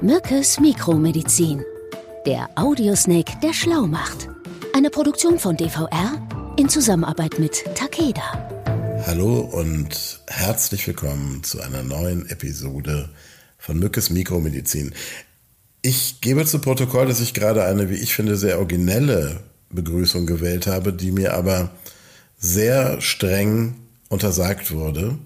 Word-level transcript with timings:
Mückes 0.00 0.60
Mikromedizin. 0.60 1.64
Der 2.24 2.48
Audiosnake, 2.54 3.32
der 3.42 3.52
schlau 3.52 3.88
macht. 3.88 4.28
Eine 4.72 4.90
Produktion 4.90 5.40
von 5.40 5.56
DVR 5.56 6.54
in 6.56 6.68
Zusammenarbeit 6.68 7.40
mit 7.40 7.64
Takeda. 7.74 8.22
Hallo 9.06 9.40
und 9.40 10.20
herzlich 10.28 10.86
willkommen 10.86 11.42
zu 11.42 11.60
einer 11.60 11.82
neuen 11.82 12.30
Episode 12.30 13.08
von 13.58 13.80
Mückes 13.80 14.10
Mikromedizin. 14.10 14.94
Ich 15.82 16.20
gebe 16.20 16.46
zu 16.46 16.60
Protokoll, 16.60 17.08
dass 17.08 17.18
ich 17.18 17.34
gerade 17.34 17.64
eine, 17.64 17.90
wie 17.90 17.96
ich 17.96 18.14
finde, 18.14 18.36
sehr 18.36 18.58
originelle 18.58 19.40
Begrüßung 19.70 20.26
gewählt 20.26 20.68
habe, 20.68 20.92
die 20.92 21.10
mir 21.10 21.34
aber 21.34 21.70
sehr 22.38 23.00
streng 23.00 23.74
untersagt 24.08 24.70
wurde 24.70 25.18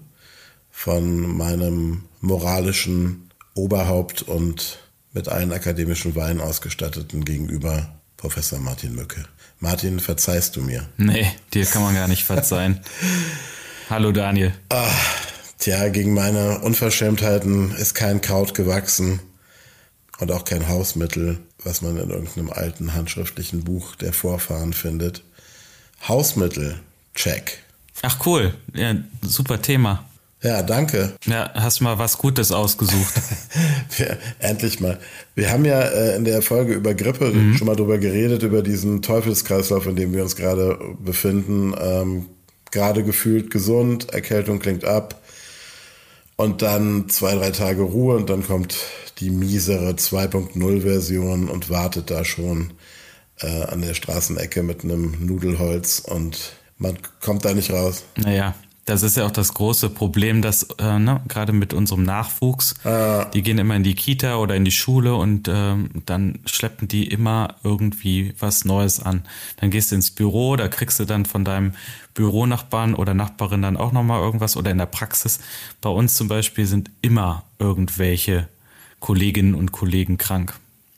von 0.71 1.37
meinem 1.37 2.05
moralischen 2.21 3.22
Oberhaupt 3.55 4.23
und 4.23 4.79
mit 5.13 5.29
allen 5.29 5.51
akademischen 5.51 6.15
Weinen 6.15 6.41
ausgestatteten 6.41 7.23
gegenüber 7.23 7.93
Professor 8.17 8.59
Martin 8.59 8.95
Mücke. 8.95 9.25
Martin, 9.59 9.99
verzeihst 9.99 10.55
du 10.55 10.61
mir? 10.61 10.87
Nee, 10.97 11.27
dir 11.53 11.65
kann 11.65 11.83
man 11.83 11.93
gar 11.93 12.07
nicht 12.07 12.23
verzeihen. 12.23 12.79
Hallo 13.89 14.11
Daniel. 14.11 14.53
Ach, 14.69 15.27
tja, 15.59 15.89
gegen 15.89 16.13
meine 16.13 16.59
Unverschämtheiten 16.59 17.75
ist 17.75 17.93
kein 17.93 18.21
Kraut 18.21 18.53
gewachsen 18.53 19.19
und 20.19 20.31
auch 20.31 20.45
kein 20.45 20.67
Hausmittel, 20.67 21.39
was 21.63 21.81
man 21.81 21.97
in 21.97 22.09
irgendeinem 22.09 22.49
alten 22.49 22.93
handschriftlichen 22.93 23.63
Buch 23.63 23.95
der 23.95 24.13
Vorfahren 24.13 24.73
findet. 24.73 25.23
Hausmittel, 26.07 26.79
check. 27.13 27.59
Ach 28.01 28.25
cool, 28.25 28.53
ja, 28.73 28.95
super 29.21 29.61
Thema. 29.61 30.05
Ja, 30.43 30.61
danke. 30.61 31.13
Ja, 31.25 31.51
hast 31.53 31.79
mal 31.79 31.97
was 31.97 32.17
Gutes 32.17 32.51
ausgesucht. 32.51 33.13
ja, 33.97 34.17
endlich 34.39 34.81
mal. 34.81 34.99
Wir 35.35 35.51
haben 35.51 35.63
ja 35.63 35.81
äh, 35.81 36.17
in 36.17 36.25
der 36.25 36.41
Folge 36.41 36.73
über 36.73 36.93
Grippe 36.93 37.31
mhm. 37.31 37.55
schon 37.55 37.67
mal 37.67 37.77
drüber 37.77 37.97
geredet, 37.97 38.43
über 38.43 38.61
diesen 38.61 39.01
Teufelskreislauf, 39.01 39.87
in 39.87 39.95
dem 39.95 40.13
wir 40.13 40.21
uns 40.21 40.35
gerade 40.35 40.77
befinden. 40.99 41.73
Ähm, 41.79 42.25
gerade 42.71 43.03
gefühlt 43.03 43.51
gesund, 43.51 44.13
Erkältung 44.13 44.59
klingt 44.59 44.83
ab. 44.83 45.21
Und 46.35 46.61
dann 46.61 47.07
zwei, 47.07 47.35
drei 47.35 47.51
Tage 47.51 47.83
Ruhe 47.83 48.17
und 48.17 48.29
dann 48.29 48.45
kommt 48.45 48.75
die 49.19 49.29
miesere 49.29 49.91
2.0-Version 49.91 51.47
und 51.47 51.69
wartet 51.69 52.09
da 52.09 52.25
schon 52.25 52.73
äh, 53.39 53.63
an 53.63 53.81
der 53.81 53.93
Straßenecke 53.93 54.63
mit 54.63 54.83
einem 54.83 55.25
Nudelholz 55.25 55.99
und 55.99 56.53
man 56.77 56.97
kommt 57.21 57.45
da 57.45 57.53
nicht 57.53 57.71
raus. 57.71 58.03
Naja, 58.17 58.55
das 58.85 59.01
ist 59.01 59.15
ja 59.15 59.25
auch 59.25 59.31
das 59.31 59.53
große 59.53 59.89
Problem, 59.89 60.41
dass 60.41 60.63
äh, 60.77 60.99
ne, 60.99 61.21
gerade 61.27 61.53
mit 61.53 61.73
unserem 61.73 62.03
Nachwuchs, 62.03 62.75
ah. 62.85 63.25
die 63.25 63.41
gehen 63.41 63.57
immer 63.57 63.75
in 63.75 63.83
die 63.83 63.95
Kita 63.95 64.35
oder 64.37 64.55
in 64.55 64.65
die 64.65 64.71
Schule 64.71 65.15
und 65.15 65.47
äh, 65.47 65.75
dann 66.05 66.39
schleppen 66.45 66.87
die 66.87 67.07
immer 67.07 67.55
irgendwie 67.63 68.33
was 68.39 68.65
Neues 68.65 68.99
an. 68.99 69.23
Dann 69.57 69.69
gehst 69.69 69.91
du 69.91 69.95
ins 69.95 70.11
Büro, 70.11 70.57
da 70.57 70.67
kriegst 70.67 70.99
du 70.99 71.05
dann 71.05 71.25
von 71.25 71.45
deinem 71.45 71.73
Büronachbarn 72.13 72.93
oder 72.93 73.13
Nachbarin 73.13 73.61
dann 73.61 73.77
auch 73.77 73.93
nochmal 73.93 74.21
irgendwas 74.21 74.57
oder 74.57 74.71
in 74.71 74.77
der 74.77 74.85
Praxis. 74.85 75.39
Bei 75.79 75.89
uns 75.89 76.15
zum 76.15 76.27
Beispiel 76.27 76.65
sind 76.65 76.91
immer 77.01 77.43
irgendwelche 77.59 78.49
Kolleginnen 78.99 79.55
und 79.55 79.71
Kollegen 79.71 80.17
krank 80.17 80.55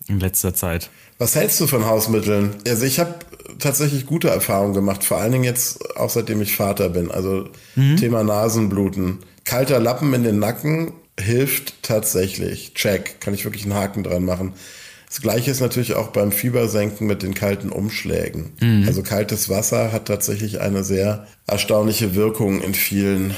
in 0.08 0.20
letzter 0.20 0.54
Zeit. 0.54 0.90
Was 1.18 1.36
hältst 1.36 1.60
du 1.60 1.68
von 1.68 1.86
Hausmitteln? 1.86 2.56
Also 2.68 2.86
ich 2.86 3.00
habe 3.00 3.16
tatsächlich 3.60 4.06
gute 4.06 4.30
Erfahrungen 4.30 4.74
gemacht, 4.74 5.04
vor 5.04 5.18
allen 5.18 5.32
Dingen 5.32 5.44
jetzt 5.44 5.98
auch 5.98 6.10
seitdem 6.10 6.42
ich 6.42 6.56
Vater 6.56 6.90
bin. 6.90 7.12
Also 7.12 7.50
mhm. 7.76 7.98
Thema 7.98 8.24
Nasenbluten. 8.24 9.20
Kalter 9.46 9.80
Lappen 9.80 10.14
in 10.14 10.24
den 10.24 10.40
Nacken 10.40 10.94
hilft 11.20 11.82
tatsächlich. 11.84 12.74
Check. 12.74 13.22
Kann 13.22 13.34
ich 13.34 13.46
wirklich 13.46 13.64
einen 13.64 13.76
Haken 13.76 14.04
dran 14.04 14.26
machen. 14.26 14.54
Das 15.08 15.22
gleiche 15.22 15.52
ist 15.52 15.62
natürlich 15.62 15.94
auch 15.94 16.10
beim 16.10 16.32
Fiebersenken 16.32 17.08
mit 17.08 17.24
den 17.24 17.34
kalten 17.34 17.70
Umschlägen. 17.70 18.52
Mhm. 18.60 18.84
Also 18.88 19.02
kaltes 19.02 19.50
Wasser 19.50 19.92
hat 19.92 20.08
tatsächlich 20.08 20.60
eine 20.60 20.84
sehr 20.84 21.28
erstaunliche 21.48 22.16
Wirkung 22.16 22.62
in 22.62 22.74
vielen 22.74 23.34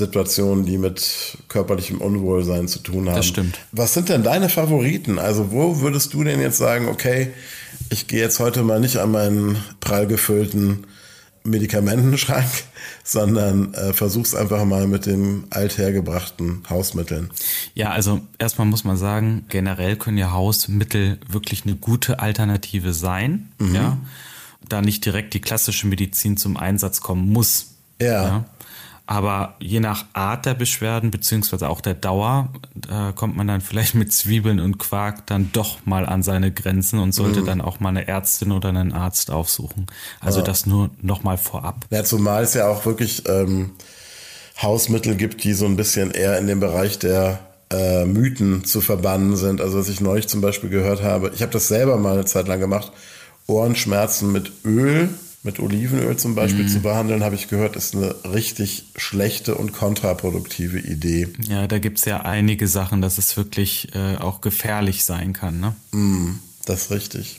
Situationen, 0.00 0.66
die 0.66 0.78
mit 0.78 1.38
körperlichem 1.48 2.00
Unwohlsein 2.00 2.66
zu 2.66 2.80
tun 2.80 3.08
haben. 3.08 3.16
Das 3.16 3.26
stimmt. 3.26 3.58
Was 3.70 3.94
sind 3.94 4.08
denn 4.08 4.22
deine 4.22 4.48
Favoriten? 4.48 5.18
Also 5.18 5.52
wo 5.52 5.80
würdest 5.80 6.14
du 6.14 6.24
denn 6.24 6.40
jetzt 6.40 6.58
sagen, 6.58 6.88
okay, 6.88 7.30
ich 7.90 8.06
gehe 8.06 8.20
jetzt 8.20 8.40
heute 8.40 8.62
mal 8.62 8.80
nicht 8.80 8.96
an 8.96 9.12
meinen 9.12 9.56
prall 9.80 10.06
gefüllten 10.06 10.86
Medikamentenschrank, 11.44 12.48
sondern 13.04 13.74
äh, 13.74 13.92
versuch's 13.92 14.34
einfach 14.34 14.64
mal 14.64 14.86
mit 14.86 15.06
den 15.06 15.44
althergebrachten 15.50 16.62
Hausmitteln. 16.68 17.30
Ja, 17.74 17.90
also 17.90 18.20
erstmal 18.38 18.66
muss 18.66 18.84
man 18.84 18.96
sagen, 18.96 19.44
generell 19.48 19.96
können 19.96 20.18
ja 20.18 20.32
Hausmittel 20.32 21.18
wirklich 21.28 21.64
eine 21.64 21.76
gute 21.76 22.20
Alternative 22.20 22.92
sein, 22.92 23.52
mhm. 23.58 23.74
ja, 23.74 23.98
da 24.68 24.82
nicht 24.82 25.04
direkt 25.04 25.34
die 25.34 25.40
klassische 25.40 25.86
Medizin 25.86 26.36
zum 26.36 26.56
Einsatz 26.56 27.00
kommen 27.00 27.32
muss. 27.32 27.74
ja? 28.00 28.06
ja? 28.24 28.44
Aber 29.10 29.56
je 29.58 29.80
nach 29.80 30.04
Art 30.12 30.46
der 30.46 30.54
Beschwerden 30.54 31.10
beziehungsweise 31.10 31.68
auch 31.68 31.80
der 31.80 31.94
Dauer 31.94 32.48
da 32.76 33.10
kommt 33.10 33.36
man 33.36 33.48
dann 33.48 33.60
vielleicht 33.60 33.96
mit 33.96 34.12
Zwiebeln 34.12 34.60
und 34.60 34.78
Quark 34.78 35.26
dann 35.26 35.50
doch 35.52 35.84
mal 35.84 36.06
an 36.06 36.22
seine 36.22 36.52
Grenzen 36.52 37.00
und 37.00 37.12
sollte 37.12 37.40
mhm. 37.40 37.46
dann 37.46 37.60
auch 37.60 37.80
mal 37.80 37.88
eine 37.88 38.06
Ärztin 38.06 38.52
oder 38.52 38.68
einen 38.68 38.92
Arzt 38.92 39.32
aufsuchen. 39.32 39.86
Also 40.20 40.38
ja. 40.38 40.44
das 40.44 40.64
nur 40.64 40.90
noch 41.02 41.24
mal 41.24 41.38
vorab. 41.38 41.86
Ja, 41.90 42.04
zumal 42.04 42.44
es 42.44 42.54
ja 42.54 42.68
auch 42.68 42.86
wirklich 42.86 43.28
ähm, 43.28 43.72
Hausmittel 44.62 45.16
gibt, 45.16 45.42
die 45.42 45.54
so 45.54 45.66
ein 45.66 45.74
bisschen 45.74 46.12
eher 46.12 46.38
in 46.38 46.46
dem 46.46 46.60
Bereich 46.60 47.00
der 47.00 47.40
äh, 47.72 48.04
Mythen 48.04 48.64
zu 48.64 48.80
verbannen 48.80 49.34
sind. 49.36 49.60
Also 49.60 49.76
was 49.76 49.88
ich 49.88 50.00
neulich 50.00 50.28
zum 50.28 50.40
Beispiel 50.40 50.70
gehört 50.70 51.02
habe, 51.02 51.32
ich 51.34 51.42
habe 51.42 51.52
das 51.52 51.66
selber 51.66 51.96
mal 51.96 52.12
eine 52.12 52.26
Zeit 52.26 52.46
lang 52.46 52.60
gemacht, 52.60 52.92
Ohrenschmerzen 53.48 54.30
mit 54.30 54.52
Öl 54.64 55.08
mit 55.42 55.58
Olivenöl 55.58 56.16
zum 56.18 56.34
Beispiel 56.34 56.64
mm. 56.64 56.68
zu 56.68 56.80
behandeln, 56.80 57.24
habe 57.24 57.34
ich 57.34 57.48
gehört, 57.48 57.74
ist 57.74 57.94
eine 57.94 58.14
richtig 58.30 58.84
schlechte 58.96 59.54
und 59.54 59.72
kontraproduktive 59.72 60.78
Idee. 60.78 61.28
Ja, 61.48 61.66
da 61.66 61.78
gibt 61.78 61.98
es 61.98 62.04
ja 62.04 62.22
einige 62.22 62.68
Sachen, 62.68 63.00
dass 63.00 63.16
es 63.16 63.36
wirklich 63.36 63.94
äh, 63.94 64.16
auch 64.16 64.42
gefährlich 64.42 65.04
sein 65.04 65.32
kann. 65.32 65.60
Ne? 65.60 65.74
Mm, 65.92 66.40
das 66.66 66.82
ist 66.82 66.90
richtig. 66.90 67.38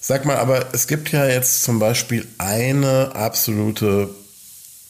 Sag 0.00 0.24
mal, 0.24 0.36
aber 0.36 0.72
es 0.72 0.86
gibt 0.86 1.12
ja 1.12 1.26
jetzt 1.26 1.62
zum 1.62 1.78
Beispiel 1.78 2.26
eine 2.38 3.14
absolute 3.14 4.08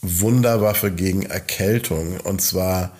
Wunderwaffe 0.00 0.93
gegen 0.93 1.23
Erkältung. 1.23 2.21
Und 2.21 2.43
zwar, 2.43 2.93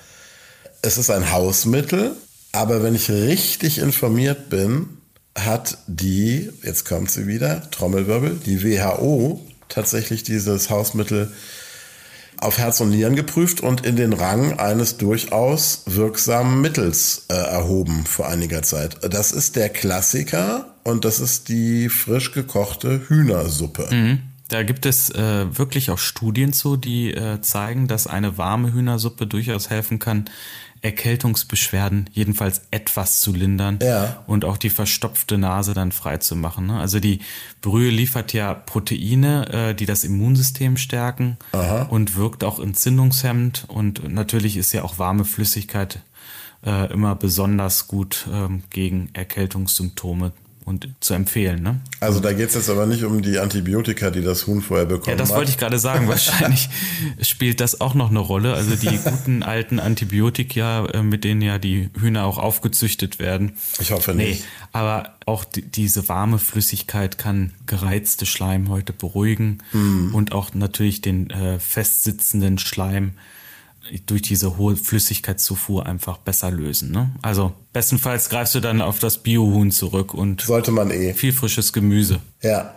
es 0.83 0.99
ist 0.99 1.11
ein 1.11 1.31
Hausmittel, 1.31 2.17
aber 2.50 2.83
wenn 2.83 2.97
ich 2.97 3.11
richtig 3.11 3.79
informiert 3.79 4.50
bin, 4.50 4.89
hat 5.37 5.79
die, 5.87 6.50
jetzt 6.62 6.84
kommt 6.84 7.11
sie 7.11 7.27
wieder, 7.27 7.71
Trommelwirbel, 7.71 8.41
die 8.44 8.62
WHO 8.62 9.41
tatsächlich 9.72 10.22
dieses 10.22 10.71
Hausmittel 10.71 11.33
auf 12.38 12.59
Herz 12.59 12.81
und 12.81 12.91
Nieren 12.91 13.15
geprüft 13.15 13.60
und 13.60 13.87
in 13.87 13.97
den 13.97 14.12
Rang 14.12 14.59
eines 14.59 14.97
durchaus 14.97 15.84
wirksamen 15.87 16.60
Mittels 16.60 17.27
äh, 17.28 17.34
erhoben 17.34 18.05
vor 18.05 18.28
einiger 18.28 18.62
Zeit. 18.62 18.97
Das 19.09 19.32
ist 19.32 19.55
der 19.56 19.69
Klassiker 19.69 20.75
und 20.82 21.05
das 21.05 21.21
ist 21.21 21.49
die 21.49 21.88
frisch 21.88 22.32
gekochte 22.32 23.09
Hühnersuppe. 23.09 23.88
Mhm. 23.94 24.22
Da 24.49 24.65
gibt 24.65 24.84
es 24.87 25.09
äh, 25.11 25.56
wirklich 25.56 25.91
auch 25.91 25.99
Studien 25.99 26.53
zu, 26.53 26.77
die 26.77 27.15
äh, 27.15 27.41
zeigen, 27.41 27.88
dass 27.88 28.06
eine 28.06 28.37
warme 28.37 28.72
Hühnersuppe 28.72 29.27
durchaus 29.27 29.71
helfen 29.71 29.99
kann, 29.99 30.27
Erkältungsbeschwerden 30.82 32.10
jedenfalls 32.12 32.62
etwas 32.72 33.20
zu 33.20 33.32
lindern 33.32 33.78
ja. 33.81 34.22
und 34.26 34.44
auch 34.44 34.56
die 34.56 34.70
verstopfte 34.70 35.38
Nase 35.38 35.75
dann 35.75 35.93
frei 35.93 36.16
zu 36.16 36.34
machen. 36.34 36.66
Ne? 36.66 36.78
Also 36.78 36.98
die 36.98 37.20
Brühe 37.60 37.91
liefert 37.91 38.32
ja 38.32 38.53
Proteine, 38.53 39.48
äh, 39.70 39.75
die 39.75 39.87
das 39.87 40.03
Immunsystem 40.03 40.76
stärken 40.76 41.38
Aha. 41.53 41.82
und 41.82 42.16
wirkt 42.16 42.43
auch 42.43 42.59
entzündungshemmend 42.59 43.65
und 43.69 44.12
natürlich 44.12 44.56
ist 44.56 44.72
ja 44.72 44.82
auch 44.82 44.98
warme 44.98 45.25
Flüssigkeit 45.25 46.00
äh, 46.66 46.93
immer 46.93 47.14
besonders 47.14 47.87
gut 47.87 48.26
ähm, 48.31 48.64
gegen 48.70 49.08
Erkältungssymptome 49.12 50.32
und 50.64 50.88
zu 51.00 51.14
empfehlen. 51.14 51.62
Ne? 51.62 51.81
Also 52.00 52.20
da 52.20 52.32
geht 52.32 52.49
es 52.49 52.55
jetzt 52.55 52.70
aber 52.70 52.87
nicht 52.87 53.05
um 53.05 53.23
die 53.23 53.38
Antibiotika, 53.38 54.11
die 54.11 54.23
das 54.23 54.47
Huhn 54.47 54.62
vorher 54.62 54.87
bekommen 54.87 55.06
hat. 55.06 55.12
Ja, 55.12 55.17
das 55.17 55.31
hat. 55.31 55.37
wollte 55.37 55.50
ich 55.50 55.59
gerade 55.59 55.79
sagen. 55.79 56.09
Wahrscheinlich 56.12 56.69
spielt 57.20 57.61
das 57.61 57.81
auch 57.81 57.94
noch 57.94 58.11
eine 58.11 58.19
Rolle. 58.19 58.55
Also 58.55 58.76
die 58.76 58.99
guten 59.05 59.43
alten 59.43 59.81
Antibiotika, 59.81 60.87
äh, 60.87 61.03
mit 61.03 61.25
denen 61.25 61.43
ja 61.43 61.59
die 61.59 61.91
Hühner 61.99 62.25
auch 62.25 62.38
aufgezüchtet 62.38 63.19
werden. 63.19 63.53
Ich 63.81 63.91
hoffe 63.91 64.14
nicht. 64.14 64.41
Nee, 64.41 64.47
aber 64.73 65.14
auch 65.26 65.44
die, 65.44 65.62
diese 65.62 66.09
warme 66.09 66.38
Flüssigkeit 66.38 67.19
kann 67.19 67.53
gereizte 67.67 68.26
Schleimhäute 68.26 68.93
beruhigen 68.93 69.59
mhm. 69.73 70.14
und 70.14 70.32
auch 70.32 70.55
natürlich 70.55 71.00
den 71.00 71.31
äh, 71.31 71.59
festsitzenden 71.59 72.59
Schleim 72.59 73.12
durch 74.06 74.23
diese 74.23 74.56
hohe 74.56 74.76
Flüssigkeitszufuhr 74.76 75.87
einfach 75.87 76.19
besser 76.19 76.50
lösen. 76.50 76.90
Ne? 76.93 77.11
Also 77.23 77.52
bestenfalls 77.73 78.29
greifst 78.29 78.55
du 78.55 78.61
dann 78.61 78.81
auf 78.81 78.99
das 78.99 79.19
Biohuhn 79.19 79.70
zurück 79.70 80.14
und 80.14 80.40
sollte 80.43 80.70
man 80.70 80.90
eh 80.90 81.14
viel 81.14 81.32
frisches 81.32 81.73
Gemüse. 81.73 82.20
Ja. 82.43 82.75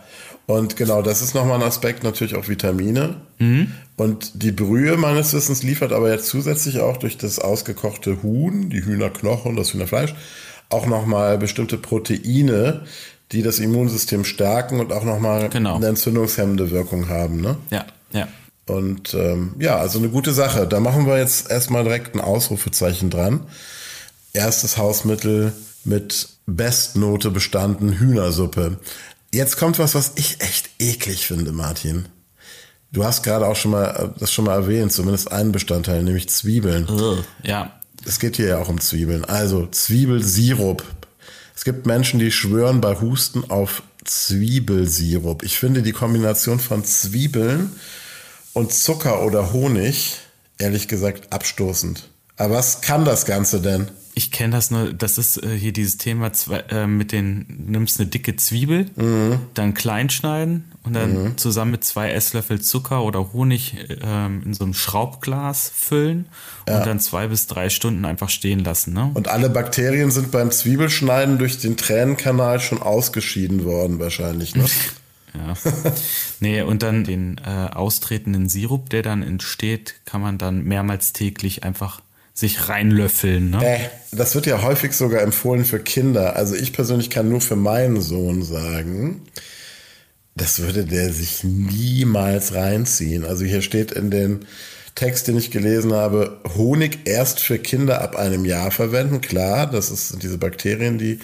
Und 0.47 0.77
genau, 0.77 1.01
das 1.01 1.23
ist 1.23 1.33
nochmal 1.33 1.59
ein 1.59 1.67
Aspekt, 1.67 2.03
natürlich 2.03 2.35
auch 2.35 2.47
Vitamine. 2.47 3.15
Mhm. 3.39 3.71
Und 3.97 4.43
die 4.43 4.51
Brühe 4.51 4.95
meines 4.95 5.33
Wissens 5.33 5.63
liefert 5.63 5.91
aber 5.91 6.11
jetzt 6.11 6.27
zusätzlich 6.27 6.79
auch 6.79 6.97
durch 6.97 7.17
das 7.17 7.39
ausgekochte 7.39 8.21
Huhn, 8.21 8.69
die 8.69 8.85
Hühnerknochen, 8.85 9.55
das 9.55 9.73
Hühnerfleisch, 9.73 10.13
auch 10.69 10.85
nochmal 10.85 11.39
bestimmte 11.39 11.77
Proteine, 11.77 12.81
die 13.31 13.41
das 13.41 13.57
Immunsystem 13.57 14.23
stärken 14.23 14.79
und 14.79 14.93
auch 14.93 15.03
nochmal 15.03 15.49
Genau. 15.49 15.77
eine 15.77 15.87
entzündungshemmende 15.87 16.69
Wirkung 16.69 17.09
haben. 17.09 17.41
Ne? 17.41 17.57
Ja, 17.71 17.85
ja. 18.11 18.27
Und 18.67 19.13
ähm, 19.13 19.53
ja, 19.59 19.77
also 19.77 19.99
eine 19.99 20.09
gute 20.09 20.33
Sache. 20.33 20.67
Da 20.67 20.79
machen 20.79 21.05
wir 21.05 21.17
jetzt 21.17 21.49
erstmal 21.49 21.83
direkt 21.83 22.15
ein 22.15 22.21
Ausrufezeichen 22.21 23.09
dran. 23.09 23.45
Erstes 24.33 24.77
Hausmittel 24.77 25.53
mit 25.83 26.29
Bestnote 26.47 27.31
bestanden, 27.31 27.93
Hühnersuppe. 27.93 28.79
Jetzt 29.33 29.57
kommt 29.57 29.79
was, 29.79 29.95
was 29.95 30.13
ich 30.15 30.41
echt 30.41 30.69
eklig 30.79 31.27
finde, 31.27 31.51
Martin. 31.51 32.07
Du 32.91 33.03
hast 33.03 33.23
gerade 33.23 33.45
auch 33.47 33.55
schon 33.55 33.71
mal 33.71 33.87
äh, 34.15 34.19
das 34.19 34.31
schon 34.31 34.45
mal 34.45 34.55
erwähnt, 34.55 34.91
zumindest 34.91 35.31
einen 35.31 35.51
Bestandteil, 35.51 36.01
nämlich 36.01 36.29
Zwiebeln. 36.29 36.87
Ja, 36.87 37.25
Es 38.05 38.19
geht 38.19 38.37
hier 38.37 38.47
ja 38.47 38.57
auch 38.59 38.69
um 38.69 38.79
Zwiebeln. 38.79 39.25
Also 39.25 39.67
Zwiebelsirup. 39.67 40.83
Es 41.55 41.63
gibt 41.63 41.85
Menschen, 41.85 42.19
die 42.19 42.31
schwören 42.31 42.81
bei 42.81 42.99
Husten 42.99 43.49
auf 43.49 43.83
Zwiebelsirup. 44.05 45.43
Ich 45.43 45.57
finde 45.57 45.81
die 45.81 45.91
Kombination 45.91 46.59
von 46.59 46.83
Zwiebeln 46.83 47.71
und 48.55 48.73
Zucker 48.73 49.23
oder 49.23 49.53
Honig, 49.53 50.17
ehrlich 50.57 50.87
gesagt, 50.87 51.31
abstoßend. 51.31 52.09
Aber 52.37 52.55
was 52.55 52.81
kann 52.81 53.05
das 53.05 53.25
Ganze 53.25 53.61
denn? 53.61 53.89
Ich 54.17 54.31
kenne 54.31 54.55
das 54.55 54.71
nur, 54.71 54.93
das 54.93 55.17
ist 55.17 55.43
äh, 55.43 55.49
hier 55.49 55.73
dieses 55.73 55.97
Thema 55.97 56.31
zwei, 56.31 56.59
äh, 56.69 56.87
mit 56.87 57.11
den, 57.11 57.65
nimmst 57.67 57.99
eine 57.99 58.07
dicke 58.07 58.37
Zwiebel, 58.37 58.85
dann 59.53 59.73
klein 59.73 60.09
schneiden 60.09 60.71
und 60.83 60.93
dann 60.93 61.37
zusammen 61.37 61.71
mit 61.71 61.83
zwei 61.83 62.11
Esslöffel 62.11 62.61
Zucker 62.61 63.03
oder 63.03 63.33
Honig 63.33 63.75
ähm, 64.01 64.41
in 64.45 64.53
so 64.53 64.63
einem 64.63 64.73
Schraubglas 64.73 65.69
füllen 65.75 66.27
und 66.65 66.85
dann 66.85 67.01
zwei 67.01 67.27
bis 67.27 67.47
drei 67.47 67.69
Stunden 67.69 68.05
einfach 68.05 68.29
stehen 68.29 68.63
lassen. 68.63 68.93
Ne? 68.93 69.11
Und 69.13 69.27
alle 69.27 69.49
Bakterien 69.49 70.11
sind 70.11 70.31
beim 70.31 70.49
Zwiebelschneiden 70.49 71.37
durch 71.37 71.57
den 71.59 71.75
Tränenkanal 71.75 72.61
schon 72.61 72.81
ausgeschieden 72.81 73.65
worden, 73.65 73.99
wahrscheinlich. 73.99 74.55
Ne? 74.55 74.65
Ja. 75.37 75.53
nee, 76.39 76.61
und 76.61 76.83
dann 76.83 77.03
den 77.03 77.39
äh, 77.45 77.49
austretenden 77.49 78.49
Sirup, 78.49 78.89
der 78.89 79.01
dann 79.01 79.23
entsteht, 79.23 79.95
kann 80.05 80.21
man 80.21 80.37
dann 80.37 80.63
mehrmals 80.63 81.13
täglich 81.13 81.63
einfach 81.63 82.01
sich 82.33 82.67
reinlöffeln. 82.67 83.51
Ne? 83.51 83.65
Äh, 83.65 83.79
das 84.11 84.35
wird 84.35 84.45
ja 84.45 84.61
häufig 84.61 84.93
sogar 84.93 85.21
empfohlen 85.21 85.65
für 85.65 85.79
Kinder. 85.79 86.35
Also 86.35 86.55
ich 86.55 86.73
persönlich 86.73 87.09
kann 87.09 87.29
nur 87.29 87.41
für 87.41 87.55
meinen 87.55 88.01
Sohn 88.01 88.43
sagen, 88.43 89.21
das 90.35 90.59
würde 90.59 90.83
der 90.83 91.13
sich 91.13 91.43
niemals 91.43 92.53
reinziehen. 92.53 93.23
Also 93.23 93.45
hier 93.45 93.61
steht 93.61 93.91
in 93.91 94.11
den 94.11 94.45
Text, 94.95 95.27
den 95.27 95.37
ich 95.37 95.51
gelesen 95.51 95.93
habe, 95.93 96.41
Honig 96.55 96.99
erst 97.05 97.39
für 97.39 97.57
Kinder 97.57 98.01
ab 98.01 98.17
einem 98.17 98.45
Jahr 98.45 98.71
verwenden. 98.71 99.21
Klar, 99.21 99.67
das 99.67 99.87
sind 99.87 100.23
diese 100.23 100.37
Bakterien, 100.37 100.97
die, 100.97 101.19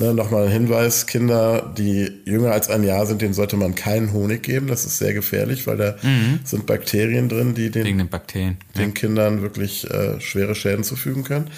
ne, 0.00 0.14
nochmal 0.14 0.46
ein 0.46 0.52
Hinweis, 0.52 1.06
Kinder, 1.06 1.72
die 1.76 2.10
jünger 2.24 2.52
als 2.52 2.68
ein 2.68 2.82
Jahr 2.82 3.06
sind, 3.06 3.22
denen 3.22 3.34
sollte 3.34 3.56
man 3.56 3.74
keinen 3.74 4.12
Honig 4.12 4.42
geben. 4.42 4.66
Das 4.66 4.84
ist 4.84 4.98
sehr 4.98 5.14
gefährlich, 5.14 5.66
weil 5.66 5.76
da 5.76 5.96
sind 6.44 6.66
Bakterien 6.66 7.28
drin, 7.28 7.54
die 7.54 7.70
den 7.70 7.84
den 7.98 8.08
Bakterien. 8.08 8.56
den 8.76 8.94
Kindern 8.94 9.42
wirklich 9.42 9.88
äh, 9.90 10.20
schwere 10.20 10.54
Schäden 10.54 10.84
zufügen 10.84 11.24
können. 11.24 11.50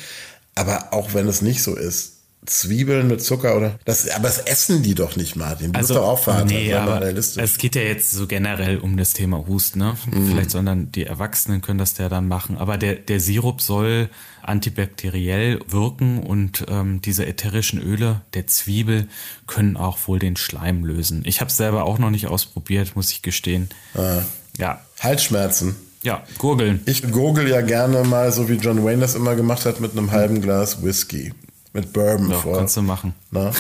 Aber 0.55 0.93
auch 0.93 1.15
wenn 1.15 1.29
es 1.29 1.41
nicht 1.41 1.63
so 1.63 1.75
ist, 1.75 2.22
Zwiebeln 2.45 3.07
mit 3.07 3.23
Zucker 3.23 3.57
oder 3.57 3.79
das, 3.85 4.09
aber 4.11 4.25
das 4.25 4.39
essen 4.39 4.83
die 4.83 4.97
doch 4.97 5.15
nicht, 5.15 5.37
Martin. 5.37 5.73
Du 5.73 5.79
bist 5.79 5.91
doch 5.91 6.03
auch 6.03 6.19
Vater. 6.19 6.45
nee, 6.45 6.75
aber 6.75 7.01
realistisch. 7.01 7.41
es 7.43 7.57
geht 7.57 7.77
ja 7.77 7.83
jetzt 7.83 8.11
so 8.11 8.27
generell 8.27 8.79
um 8.79 8.97
das 8.97 9.13
Thema 9.13 9.47
Husten, 9.47 9.79
ne? 9.79 9.97
Mhm. 10.11 10.29
Vielleicht 10.29 10.51
sondern 10.51 10.91
die 10.91 11.05
Erwachsenen 11.05 11.61
können 11.61 11.79
das 11.79 11.97
ja 11.99 12.09
dann 12.09 12.27
machen. 12.27 12.59
Aber 12.59 12.79
der, 12.79 12.97
der 12.97 13.21
Sirup 13.21 13.63
soll 13.63 14.09
antibakteriell 14.43 15.61
wirken 15.69 16.19
und 16.19 16.65
ähm, 16.69 17.01
diese 17.01 17.27
ätherischen 17.27 17.81
Öle 17.81 18.23
der 18.35 18.49
Zwiebel 18.49 19.07
können 19.47 19.77
auch 19.77 19.99
wohl 20.09 20.19
den 20.19 20.37
Schleim 20.37 20.85
lösen. 20.85 21.23
Ich 21.25 21.41
habe 21.41 21.49
es 21.49 21.57
selber 21.57 21.85
auch 21.85 21.99
noch 21.99 22.11
nicht 22.11 22.27
ausprobiert, 22.27 22.97
muss 22.97 23.13
ich 23.13 23.23
gestehen. 23.23 23.69
Ah. 23.95 24.23
Ja, 24.59 24.81
Halsschmerzen. 24.99 25.77
ja, 26.03 26.25
gurgeln. 26.39 26.81
Ich 26.87 27.09
gurgel 27.11 27.49
ja 27.49 27.61
gerne 27.61 28.03
mal, 28.03 28.33
so 28.33 28.49
wie 28.49 28.55
John 28.55 28.85
Wayne 28.85 29.01
das 29.01 29.15
immer 29.15 29.37
gemacht 29.37 29.65
hat, 29.65 29.81
mit 29.81 29.93
einem 29.93 30.11
halben 30.11 30.41
Glas 30.43 30.83
Whisky. 30.83 31.33
Mit 31.73 31.93
Bourbon 31.93 32.31
Ja, 32.31 32.39
vor. 32.39 32.59
kannst 32.59 32.77
du 32.77 32.83
machen. 32.83 33.15
Na? 33.31 33.51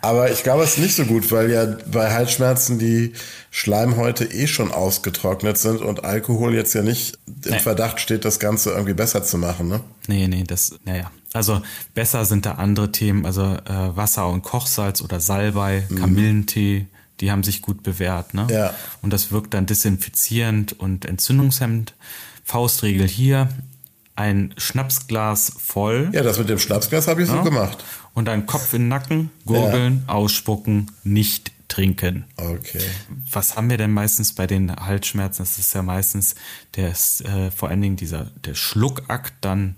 Aber 0.00 0.32
ich 0.32 0.42
glaube, 0.42 0.64
es 0.64 0.70
ist 0.70 0.78
nicht 0.78 0.96
so 0.96 1.04
gut, 1.04 1.30
weil 1.30 1.48
ja 1.50 1.76
bei 1.92 2.12
Halsschmerzen 2.12 2.78
die 2.78 3.12
Schleimhäute 3.52 4.24
eh 4.24 4.48
schon 4.48 4.72
ausgetrocknet 4.72 5.58
sind 5.58 5.80
und 5.80 6.04
Alkohol 6.04 6.54
jetzt 6.54 6.74
ja 6.74 6.82
nicht 6.82 7.18
im 7.44 7.52
Nee. 7.52 7.58
Verdacht 7.60 8.00
steht, 8.00 8.24
das 8.24 8.40
Ganze 8.40 8.70
irgendwie 8.70 8.94
besser 8.94 9.22
zu 9.22 9.38
machen. 9.38 9.68
Ne? 9.68 9.80
Nee, 10.08 10.26
nee, 10.26 10.42
das, 10.44 10.74
naja. 10.84 11.10
Also 11.32 11.62
besser 11.94 12.24
sind 12.24 12.46
da 12.46 12.52
andere 12.54 12.90
Themen, 12.90 13.24
also 13.26 13.42
äh, 13.42 13.96
Wasser 13.96 14.28
und 14.28 14.42
Kochsalz 14.42 15.02
oder 15.02 15.20
Salbei, 15.20 15.86
Kamillentee, 15.96 16.86
die 17.20 17.30
haben 17.30 17.44
sich 17.44 17.62
gut 17.62 17.82
bewährt, 17.84 18.34
ne? 18.34 18.48
Ja. 18.50 18.74
Und 19.02 19.12
das 19.12 19.30
wirkt 19.30 19.54
dann 19.54 19.66
desinfizierend 19.66 20.78
und 20.80 21.04
entzündungshemmend. 21.04 21.94
Faustregel 22.44 23.06
hier, 23.06 23.48
ein 24.16 24.54
Schnapsglas 24.58 25.52
voll 25.58 26.10
Ja, 26.12 26.22
das 26.22 26.38
mit 26.38 26.48
dem 26.48 26.58
Schnapsglas 26.58 27.08
habe 27.08 27.22
ich 27.22 27.28
so 27.28 27.36
Ja. 27.36 27.42
gemacht. 27.42 27.82
und 28.14 28.26
dann 28.26 28.46
Kopf 28.46 28.72
in 28.74 28.82
den 28.82 28.88
Nacken, 28.88 29.30
gurgeln, 29.46 30.04
ausspucken, 30.06 30.90
nicht 31.02 31.50
trinken. 31.68 32.26
Okay. 32.36 32.82
Was 33.30 33.56
haben 33.56 33.70
wir 33.70 33.78
denn 33.78 33.92
meistens 33.92 34.34
bei 34.34 34.46
den 34.46 34.74
Halsschmerzen? 34.76 35.42
Das 35.42 35.56
ist 35.58 35.72
ja 35.74 35.82
meistens 35.82 36.34
der 36.76 36.90
äh, 36.90 37.50
vor 37.50 37.70
allen 37.70 37.80
Dingen 37.80 37.96
dieser 37.96 38.26
der 38.44 38.54
Schluckakt 38.54 39.32
dann 39.40 39.76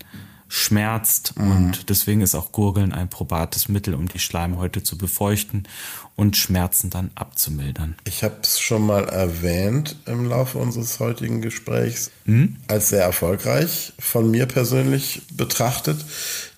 schmerzt 0.57 1.35
und 1.37 1.91
deswegen 1.91 2.21
ist 2.21 2.37
auch 2.37 2.53
Gurgeln 2.53 2.93
ein 2.93 3.09
probates 3.09 3.69
Mittel, 3.69 3.93
um 3.93 4.07
die 4.07 4.21
Schleimhäute 4.21 4.85
zu 4.85 4.97
befeuchten 4.97 5.67
und 6.15 6.37
Schmerzen 6.37 6.91
dann 6.91 7.11
abzumildern. 7.17 7.97
Ich 8.05 8.23
habe 8.23 8.37
es 8.41 8.61
schon 8.61 8.87
mal 8.87 9.03
erwähnt 9.09 9.97
im 10.07 10.29
Laufe 10.29 10.59
unseres 10.59 11.01
heutigen 11.01 11.41
Gesprächs 11.43 12.13
Hm? 12.27 12.57
als 12.69 12.91
sehr 12.91 13.03
erfolgreich 13.03 13.95
von 13.99 14.31
mir 14.31 14.47
persönlich 14.47 15.23
betrachtet. 15.33 16.05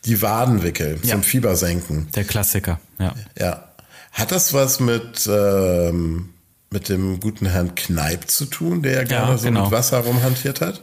Die 0.04 0.20
Wadenwickel 0.20 0.98
Ja. 1.02 1.12
zum 1.12 1.22
Fiebersenken. 1.22 2.08
Der 2.14 2.24
Klassiker, 2.24 2.78
ja. 2.98 3.14
Ja. 3.38 3.64
Hat 4.12 4.30
das 4.30 4.52
was 4.52 4.78
mit, 4.78 5.26
ähm, 5.26 6.34
mit 6.70 6.90
dem 6.90 7.18
guten 7.20 7.46
Herrn 7.46 7.74
Kneip 7.74 8.30
zu 8.30 8.44
tun, 8.44 8.82
der 8.82 8.92
ja 8.92 9.04
gerne 9.04 9.38
so 9.38 9.44
genau. 9.46 9.62
mit 9.64 9.72
Wasser 9.72 10.00
rumhantiert 10.00 10.60
hat? 10.60 10.82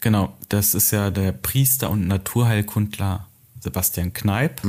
Genau, 0.00 0.36
das 0.48 0.74
ist 0.74 0.90
ja 0.90 1.10
der 1.10 1.32
Priester 1.32 1.90
und 1.90 2.06
Naturheilkundler 2.08 3.26
Sebastian 3.60 4.12
Kneip. 4.12 4.62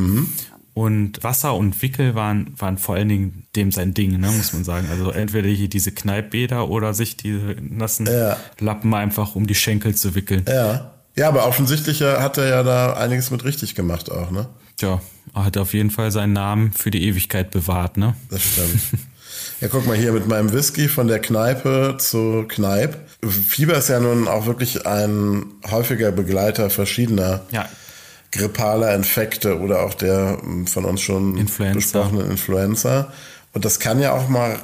Und 0.74 1.22
Wasser 1.24 1.56
und 1.56 1.82
Wickel 1.82 2.16
waren, 2.16 2.54
waren 2.58 2.78
vor 2.78 2.96
allen 2.96 3.10
Dingen 3.10 3.44
dem 3.56 3.72
sein 3.72 3.94
Ding, 3.94 4.20
ne, 4.20 4.32
muss 4.32 4.54
man 4.54 4.64
sagen. 4.64 4.88
Also 4.90 5.12
entweder 5.12 5.50
hier 5.50 5.68
diese 5.68 5.92
Kneippbäder 5.92 6.70
oder 6.70 6.94
sich 6.94 7.18
diese 7.18 7.58
nassen 7.62 8.08
Ja. 8.08 8.38
Lappen 8.60 8.94
einfach 8.94 9.36
um 9.36 9.48
die 9.48 9.56
Schenkel 9.56 9.96
zu 9.96 10.16
wickeln. 10.16 10.46
Ja. 10.48 10.92
Ja, 11.18 11.28
aber 11.28 11.46
offensichtlich 11.46 12.00
äh, 12.02 12.20
hat 12.20 12.38
er 12.38 12.48
ja 12.48 12.64
da 12.64 12.94
einiges 12.94 13.32
mit 13.32 13.44
richtig 13.44 13.76
gemacht 13.76 14.10
auch, 14.10 14.32
ne? 14.32 14.48
Tja, 14.78 15.02
er 15.36 15.44
hat 15.44 15.58
auf 15.58 15.74
jeden 15.74 15.92
Fall 15.92 16.10
seinen 16.10 16.32
Namen 16.32 16.72
für 16.72 16.90
die 16.90 17.04
Ewigkeit 17.06 17.52
bewahrt, 17.52 17.98
ne? 17.98 18.16
Das 18.30 18.42
stimmt. 18.42 18.82
ja, 19.62 19.68
guck 19.70 19.86
mal 19.88 19.96
hier 19.96 20.12
mit 20.12 20.28
meinem 20.28 20.52
Whisky 20.52 20.90
von 20.90 21.08
der 21.08 21.20
Kneipe 21.20 21.96
zu 22.00 22.46
Kneip. 22.48 22.98
Fieber 23.24 23.78
ist 23.78 23.90
ja 23.90 24.00
nun 24.00 24.28
auch 24.28 24.48
wirklich 24.48 24.86
ein 24.86 25.46
häufiger 25.70 26.12
Begleiter 26.12 26.70
verschiedener 26.70 27.42
Ja, 27.52 27.70
grippaler 28.32 28.96
Infekte 28.96 29.60
oder 29.60 29.84
auch 29.84 29.94
der 29.94 30.40
m, 30.44 30.66
von 30.68 30.86
uns 30.86 31.02
schon 31.02 31.38
Influenza. 31.38 31.76
besprochenen 31.76 32.32
Influenza. 32.32 33.14
Und 33.54 33.66
das 33.66 33.80
kann 33.80 34.00
ja 34.00 34.14
auch 34.14 34.30
mal 34.30 34.58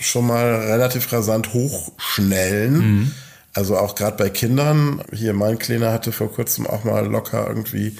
schon 0.00 0.26
mal 0.26 0.54
relativ 0.54 1.12
rasant 1.12 1.52
hochschnellen. 1.52 2.78
Mhm. 2.78 3.10
Also 3.52 3.76
auch 3.76 3.94
gerade 3.94 4.16
bei 4.16 4.30
Kindern. 4.30 5.02
Hier 5.12 5.34
mein 5.34 5.58
Kleiner 5.58 5.92
hatte 5.92 6.12
vor 6.12 6.32
kurzem 6.32 6.66
auch 6.66 6.84
mal 6.84 7.06
locker 7.06 7.46
irgendwie 7.48 7.96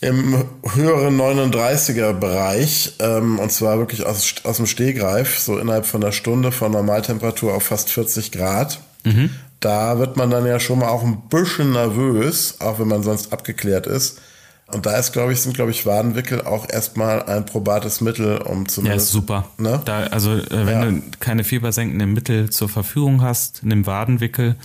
im 0.00 0.44
höheren 0.74 1.18
39er 1.18 2.12
Bereich 2.12 2.94
ähm, 3.00 3.38
und 3.38 3.50
zwar 3.50 3.78
wirklich 3.78 4.04
aus, 4.04 4.34
aus 4.44 4.58
dem 4.58 4.66
Stehgreif, 4.66 5.38
so 5.38 5.58
innerhalb 5.58 5.86
von 5.86 6.02
einer 6.02 6.12
Stunde 6.12 6.52
von 6.52 6.72
Normaltemperatur 6.72 7.54
auf 7.54 7.64
fast 7.64 7.90
40 7.90 8.32
Grad. 8.32 8.80
Da 9.60 9.98
wird 9.98 10.16
man 10.16 10.30
dann 10.30 10.44
ja 10.46 10.58
schon 10.60 10.80
mal 10.80 10.88
auch 10.88 11.02
ein 11.04 11.22
bisschen 11.30 11.72
nervös, 11.72 12.56
auch 12.60 12.78
wenn 12.80 12.88
man 12.88 13.02
sonst 13.04 13.32
abgeklärt 13.32 13.86
ist. 13.86 14.20
Und 14.72 14.84
da 14.84 14.96
ist, 14.96 15.12
glaube 15.12 15.32
ich, 15.32 15.40
sind, 15.40 15.54
glaube 15.54 15.70
ich, 15.70 15.86
Wadenwickel 15.86 16.42
auch 16.42 16.68
erstmal 16.68 17.22
ein 17.22 17.46
probates 17.46 18.00
Mittel, 18.00 18.38
um 18.38 18.62
ja, 18.62 18.68
zumindest. 18.68 19.06
ist 19.06 19.12
super. 19.12 19.46
Ne? 19.58 19.80
Da, 19.84 20.00
also 20.08 20.32
äh, 20.32 20.44
wenn 20.50 20.68
Ja. 20.68 20.84
du 20.90 21.02
keine 21.20 21.44
fiebersenkenden 21.44 22.12
Mittel 22.12 22.50
zur 22.50 22.68
Verfügung 22.68 23.22
hast, 23.22 23.60
nimm 23.62 23.86
Wadenwickel. 23.86 24.56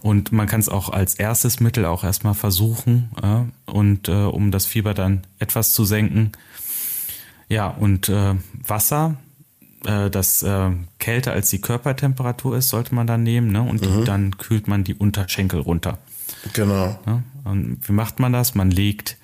Und 0.00 0.32
man 0.32 0.46
kann 0.46 0.60
es 0.60 0.70
auch 0.70 0.88
als 0.88 1.14
erstes 1.16 1.60
Mittel 1.60 1.84
auch 1.84 2.04
erstmal 2.04 2.32
versuchen. 2.32 3.10
Ja, 3.22 3.44
und 3.74 4.08
äh, 4.08 4.12
um 4.12 4.52
das 4.52 4.66
Fieber 4.66 4.94
dann 4.94 5.26
etwas 5.40 5.72
zu 5.72 5.84
senken. 5.84 6.30
Ja, 7.48 7.66
und 7.66 8.08
äh, 8.08 8.36
Wasser, 8.64 9.16
äh, 9.84 10.10
das 10.10 10.44
äh, 10.44 10.70
kälter 11.00 11.32
als 11.32 11.50
die 11.50 11.60
Körpertemperatur 11.60 12.56
ist, 12.56 12.68
sollte 12.68 12.94
man 12.94 13.08
dann 13.08 13.24
nehmen. 13.24 13.50
Ne? 13.50 13.62
Und 13.62 13.84
die, 13.84 14.04
dann 14.04 14.38
kühlt 14.38 14.68
man 14.68 14.84
die 14.84 14.94
Unterschenkel 14.94 15.58
runter. 15.58 15.98
Genau. 16.52 16.96
Ne? 17.04 17.24
Und 17.42 17.80
wie 17.82 17.92
macht 17.92 18.20
man 18.20 18.32
das? 18.32 18.54
Man 18.54 18.70
legt 18.70 19.16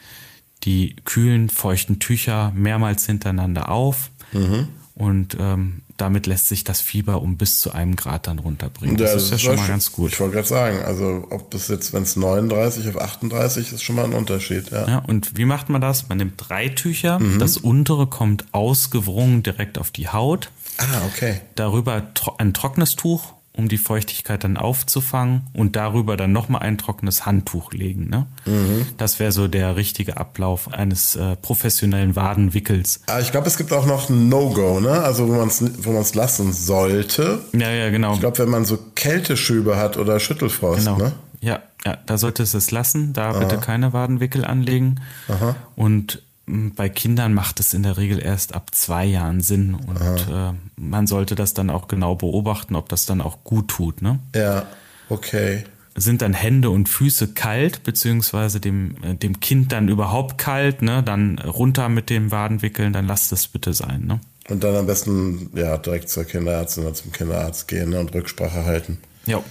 die 0.65 0.97
kühlen, 1.05 1.49
feuchten 1.49 2.01
Tücher 2.01 2.51
mehrmals 2.53 3.07
hintereinander 3.07 3.69
auf. 3.69 4.11
Mhm. 4.33 4.67
Und 5.01 5.37
ähm, 5.41 5.81
damit 5.97 6.27
lässt 6.27 6.49
sich 6.49 6.63
das 6.63 6.81
Fieber 6.81 7.23
um 7.23 7.37
bis 7.37 7.59
zu 7.59 7.73
einem 7.73 7.97
Grad 7.97 8.27
dann 8.27 8.39
runterbringen. 8.39 8.99
Das, 8.99 9.09
ja, 9.09 9.15
das 9.15 9.25
ist 9.25 9.31
ja 9.31 9.39
schon 9.39 9.57
mal 9.57 9.67
ganz 9.67 9.93
gut. 9.93 10.13
Ich 10.13 10.21
wollte 10.21 10.35
gerade 10.35 10.49
sagen, 10.49 10.83
also 10.85 11.27
ob 11.31 11.51
das 11.51 11.69
jetzt, 11.69 11.93
wenn 11.95 12.03
es 12.03 12.17
39 12.17 12.87
auf 12.89 13.01
38 13.01 13.73
ist, 13.73 13.83
schon 13.83 13.97
mal 13.97 14.05
ein 14.05 14.13
Unterschied. 14.13 14.71
Ja. 14.71 14.87
ja, 14.87 14.99
und 14.99 15.39
wie 15.39 15.47
macht 15.47 15.71
man 15.71 15.81
das? 15.81 16.09
Man 16.09 16.19
nimmt 16.19 16.35
drei 16.37 16.69
Tücher, 16.69 17.19
mhm. 17.19 17.39
das 17.39 17.57
untere 17.57 18.07
kommt 18.07 18.45
ausgewrungen 18.53 19.43
direkt 19.43 19.79
auf 19.79 19.91
die 19.91 20.09
Haut. 20.09 20.51
Ah, 20.77 20.85
okay. 21.07 21.41
Darüber 21.55 22.03
ein 22.39 22.53
trockenes 22.53 22.97
Tuch 22.97 23.35
um 23.61 23.69
die 23.69 23.79
Feuchtigkeit 23.79 24.43
dann 24.43 24.57
aufzufangen 24.57 25.43
und 25.53 25.77
darüber 25.77 26.17
dann 26.17 26.33
nochmal 26.33 26.63
ein 26.63 26.79
trockenes 26.79 27.27
Handtuch 27.27 27.73
legen. 27.73 28.09
Ne? 28.09 28.27
Mhm. 28.47 28.87
Das 28.97 29.21
wäre 29.21 29.33
so 29.33 29.47
der 29.49 29.77
richtige 29.77 30.17
Ablauf 30.17 30.73
eines 30.73 31.15
äh, 31.15 31.37
professionellen 31.37 32.17
Wadenwickels. 32.17 33.03
Aber 33.07 33.19
ah, 33.19 33.21
ich 33.21 33.31
glaube, 33.31 33.47
es 33.47 33.57
gibt 33.57 33.73
auch 33.73 33.87
noch 33.87 34.09
ein 34.09 34.29
No-Go, 34.29 34.81
ne? 34.81 34.91
Also 34.91 35.29
wo 35.29 35.33
man 35.35 35.49
es 35.49 35.63
wo 35.85 35.93
man's 35.93 36.15
lassen 36.15 36.53
sollte. 36.53 37.43
Ja, 37.53 37.71
ja, 37.71 37.91
genau. 37.91 38.15
Ich 38.15 38.21
glaube, 38.21 38.39
wenn 38.39 38.49
man 38.49 38.65
so 38.65 38.79
Kälteschübe 38.95 39.77
hat 39.77 39.97
oder 39.97 40.19
Schüttelfrost, 40.19 40.87
genau. 40.87 40.97
ne? 40.97 41.13
Ja, 41.41 41.61
ja, 41.85 41.97
da 42.07 42.19
sollte 42.19 42.43
es 42.43 42.55
es 42.55 42.71
lassen. 42.71 43.13
Da 43.13 43.31
Aha. 43.31 43.39
bitte 43.39 43.59
keine 43.59 43.93
Wadenwickel 43.93 44.45
anlegen. 44.45 45.01
Aha. 45.29 45.55
Und 45.77 46.23
bei 46.51 46.89
Kindern 46.89 47.35
macht 47.35 47.61
es 47.61 47.75
in 47.75 47.83
der 47.83 47.97
Regel 47.97 48.21
erst 48.21 48.55
ab 48.55 48.75
zwei 48.75 49.05
Jahren 49.05 49.41
Sinn 49.41 49.75
und 49.75 50.01
äh, 50.31 50.53
man 50.77 51.07
sollte 51.07 51.35
das 51.35 51.55
dann 51.55 51.71
auch 51.71 51.89
genau 51.89 52.15
beobachten, 52.15 52.77
ob 52.77 52.89
das 52.89 53.07
dann 53.07 53.21
auch 53.21 53.45
gut 53.45 53.69
tut. 53.69 54.03
Ne? 54.03 54.19
Ja, 54.35 54.67
okay. 55.09 55.65
Sind 55.97 56.23
dann 56.23 56.35
Hände 56.35 56.71
und 56.71 56.89
Füße 56.89 57.35
kalt, 57.35 57.83
beziehungsweise 57.83 58.61
dem, 58.61 58.97
äh, 59.03 59.15
dem 59.15 59.41
Kind 59.41 59.73
dann 59.73 59.89
überhaupt 59.89 60.39
kalt, 60.39 60.83
ne? 60.83 61.03
dann 61.03 61.39
runter 61.39 61.89
mit 61.89 62.11
dem 62.11 62.31
Wadenwickeln, 62.31 62.93
dann 62.93 63.07
lasst 63.07 63.33
es 63.33 63.49
bitte 63.49 63.75
sein. 63.75 64.07
Ne? 64.07 64.21
Und 64.49 64.65
dann 64.65 64.75
am 64.75 64.87
besten 64.87 65.51
ja, 65.55 65.79
direkt 65.79 66.09
zur 66.09 66.25
Kinderärztin 66.25 66.85
oder 66.85 66.95
zum 66.95 67.13
Kinderarzt 67.13 67.69
gehen 67.69 67.91
ne? 67.91 68.01
und 68.01 68.15
Rücksprache 68.15 68.65
halten. 68.65 68.99
Ja. 69.27 69.43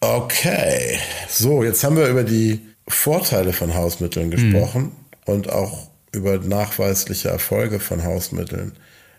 Okay, 0.00 0.98
so, 1.28 1.64
jetzt 1.64 1.82
haben 1.82 1.96
wir 1.96 2.08
über 2.08 2.24
die 2.24 2.60
Vorteile 2.86 3.52
von 3.52 3.74
Hausmitteln 3.74 4.30
gesprochen 4.30 4.82
mhm. 4.82 5.32
und 5.32 5.50
auch 5.50 5.88
über 6.16 6.38
nachweisliche 6.38 7.28
Erfolge 7.28 7.78
von 7.78 8.02
Hausmitteln. 8.02 8.72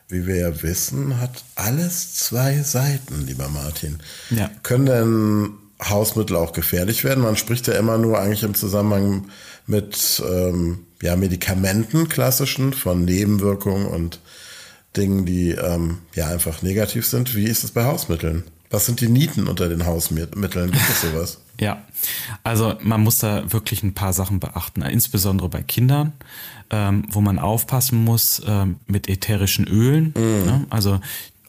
Wie 0.10 0.26
wir 0.26 0.38
ja 0.38 0.64
wissen, 0.64 1.20
hat 1.20 1.44
alles 1.56 2.16
zwei 2.16 2.62
Seiten, 2.62 3.26
lieber 3.26 3.50
Martin. 3.50 4.00
Ja. 4.30 4.50
Können 4.64 4.86
denn 4.86 5.50
Hausmittel 5.84 6.36
auch 6.36 6.54
gefährlich 6.54 7.04
werden? 7.04 7.24
Man 7.24 7.36
spricht 7.36 7.68
ja 7.68 7.74
immer 7.74 7.98
nur 7.98 8.20
eigentlich 8.20 8.44
im 8.44 8.56
Zusammenhang 8.56 9.30
mit 9.68 10.24
ähm, 10.28 10.86
ja, 11.02 11.16
Medikamenten, 11.16 12.08
klassischen, 12.08 12.74
von 12.74 13.06
Nebenwirkungen 13.06 13.86
und 13.86 14.20
Dingen, 14.96 15.26
die 15.26 15.52
ähm, 15.52 16.00
ja 16.16 16.28
einfach 16.28 16.62
negativ 16.62 17.06
sind. 17.06 17.36
Wie 17.36 17.46
ist 17.46 17.64
es 17.64 17.72
bei 17.72 17.84
Hausmitteln? 17.84 18.44
Was 18.70 18.86
sind 18.86 19.00
die 19.02 19.08
Nieten 19.08 19.48
unter 19.48 19.70
den 19.70 19.86
Hausmitteln? 19.86 20.72
Gibt 20.72 20.90
es 20.90 21.02
sowas? 21.02 21.42
ja, 21.60 21.82
also 22.44 22.76
man 22.82 23.02
muss 23.02 23.20
da 23.20 23.52
wirklich 23.52 23.84
ein 23.84 23.94
paar 23.94 24.14
Sachen 24.14 24.40
beachten, 24.40 24.82
insbesondere 24.82 25.50
bei 25.50 25.64
Kindern 25.64 26.14
ähm, 26.70 27.06
wo 27.10 27.22
man 27.22 27.40
aufpassen 27.40 28.04
muss 28.04 28.42
ähm, 28.46 28.78
mit 28.88 29.08
ätherischen 29.08 29.68
Ölen. 29.68 30.14
Mhm. 30.16 30.46
Ne? 30.46 30.66
Also 30.70 31.00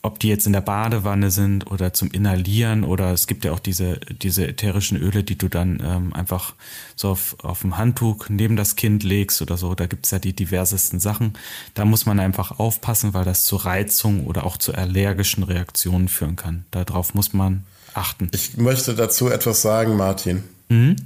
ob 0.09 0.19
die 0.19 0.29
jetzt 0.29 0.47
in 0.47 0.55
der 0.55 0.63
Badewanne 0.63 1.31
sind 1.31 1.71
oder 1.71 1.93
zum 1.93 2.11
Inhalieren 2.11 2.83
oder 2.83 3.13
es 3.13 3.27
gibt 3.27 3.45
ja 3.45 3.53
auch 3.53 3.59
diese, 3.59 4.01
diese 4.23 4.49
ätherischen 4.49 4.97
Öle, 4.97 5.23
die 5.23 5.37
du 5.37 5.49
dann 5.49 5.83
ähm, 5.85 6.15
einfach 6.15 6.55
so 6.97 7.11
auf, 7.11 7.37
auf 7.43 7.61
dem 7.61 7.77
Handtuch 7.77 8.31
neben 8.31 8.57
das 8.57 8.75
Kind 8.75 9.03
legst 9.03 9.43
oder 9.43 9.59
so. 9.59 9.75
Da 9.75 9.85
gibt's 9.85 10.11
ja 10.11 10.19
die 10.19 10.33
diversesten 10.33 10.99
Sachen. 10.99 11.35
Da 11.75 11.85
muss 11.85 12.07
man 12.07 12.21
einfach 12.21 12.59
aufpassen, 12.59 13.13
weil 13.13 13.27
das 13.27 13.45
zu 13.45 13.57
Reizungen 13.57 14.25
oder 14.25 14.45
auch 14.45 14.57
zu 14.57 14.73
allergischen 14.73 15.43
Reaktionen 15.43 16.09
führen 16.09 16.37
kann. 16.37 16.65
Darauf 16.71 17.13
muss 17.13 17.35
man 17.35 17.65
achten. 17.93 18.31
Ich 18.33 18.57
möchte 18.57 18.95
dazu 18.95 19.29
etwas 19.29 19.61
sagen, 19.61 19.95
Martin, 19.95 20.43
mhm. 20.71 20.97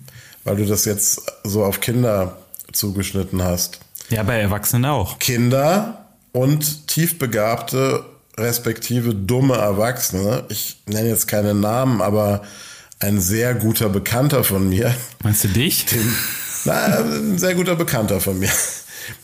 weil 0.45 0.55
du 0.55 0.65
das 0.65 0.85
jetzt 0.85 1.23
so 1.43 1.65
auf 1.65 1.81
Kinder 1.81 2.39
zugeschnitten 2.71 3.43
hast. 3.43 3.81
Ja, 4.11 4.23
bei 4.23 4.39
Erwachsenen 4.39 4.85
auch. 4.85 5.19
Kinder 5.19 6.07
und 6.31 6.87
tiefbegabte, 6.87 8.05
respektive 8.39 9.15
dumme 9.15 9.57
Erwachsene. 9.57 10.45
Ich 10.49 10.83
nenne 10.87 11.09
jetzt 11.09 11.29
keine 11.29 11.55
Namen, 11.55 12.01
aber 12.01 12.43
ein 12.99 13.21
sehr 13.21 13.55
guter 13.55 13.89
Bekannter 13.89 14.45
von 14.45 14.69
mir. 14.69 14.95
Meinst 15.23 15.45
du 15.45 15.49
dich? 15.49 15.87
Dem, 15.87 16.15
na, 16.65 16.99
ein 16.99 17.39
sehr 17.39 17.55
guter 17.55 17.77
Bekannter 17.77 18.21
von 18.21 18.39
mir. 18.39 18.51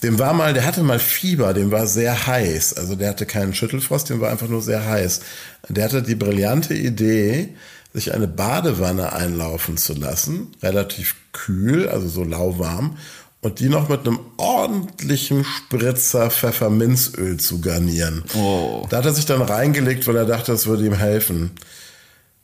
Dem 0.02 0.18
war 0.18 0.32
mal, 0.32 0.54
der 0.54 0.66
hatte 0.66 0.82
mal 0.82 0.98
Fieber, 0.98 1.54
dem 1.54 1.70
war 1.70 1.86
sehr 1.86 2.26
heiß. 2.26 2.74
Also 2.74 2.96
der 2.96 3.10
hatte 3.10 3.26
keinen 3.26 3.54
Schüttelfrost, 3.54 4.10
dem 4.10 4.20
war 4.20 4.30
einfach 4.30 4.48
nur 4.48 4.62
sehr 4.62 4.84
heiß. 4.84 5.20
Der 5.68 5.84
hatte 5.84 6.02
die 6.02 6.16
brillante 6.16 6.74
Idee, 6.74 7.50
sich 7.94 8.12
eine 8.12 8.28
Badewanne 8.28 9.12
einlaufen 9.12 9.76
zu 9.76 9.94
lassen, 9.94 10.48
relativ 10.62 11.14
kühl, 11.32 11.88
also 11.88 12.08
so 12.08 12.24
lauwarm, 12.24 12.98
und 13.40 13.60
die 13.60 13.68
noch 13.68 13.88
mit 13.88 14.06
einem 14.06 14.18
ordentlichen 14.36 15.44
Spritzer 15.44 16.30
Pfefferminzöl 16.30 17.38
zu 17.38 17.60
garnieren. 17.60 18.24
Oh. 18.34 18.86
Da 18.90 18.98
hat 18.98 19.06
er 19.06 19.14
sich 19.14 19.26
dann 19.26 19.42
reingelegt, 19.42 20.06
weil 20.06 20.16
er 20.16 20.26
dachte, 20.26 20.52
das 20.52 20.66
würde 20.66 20.84
ihm 20.84 20.94
helfen. 20.94 21.52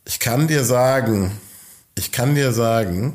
Ich 0.05 0.19
kann 0.19 0.47
dir 0.47 0.63
sagen, 0.63 1.31
ich 1.95 2.11
kann 2.11 2.35
dir 2.35 2.53
sagen, 2.53 3.13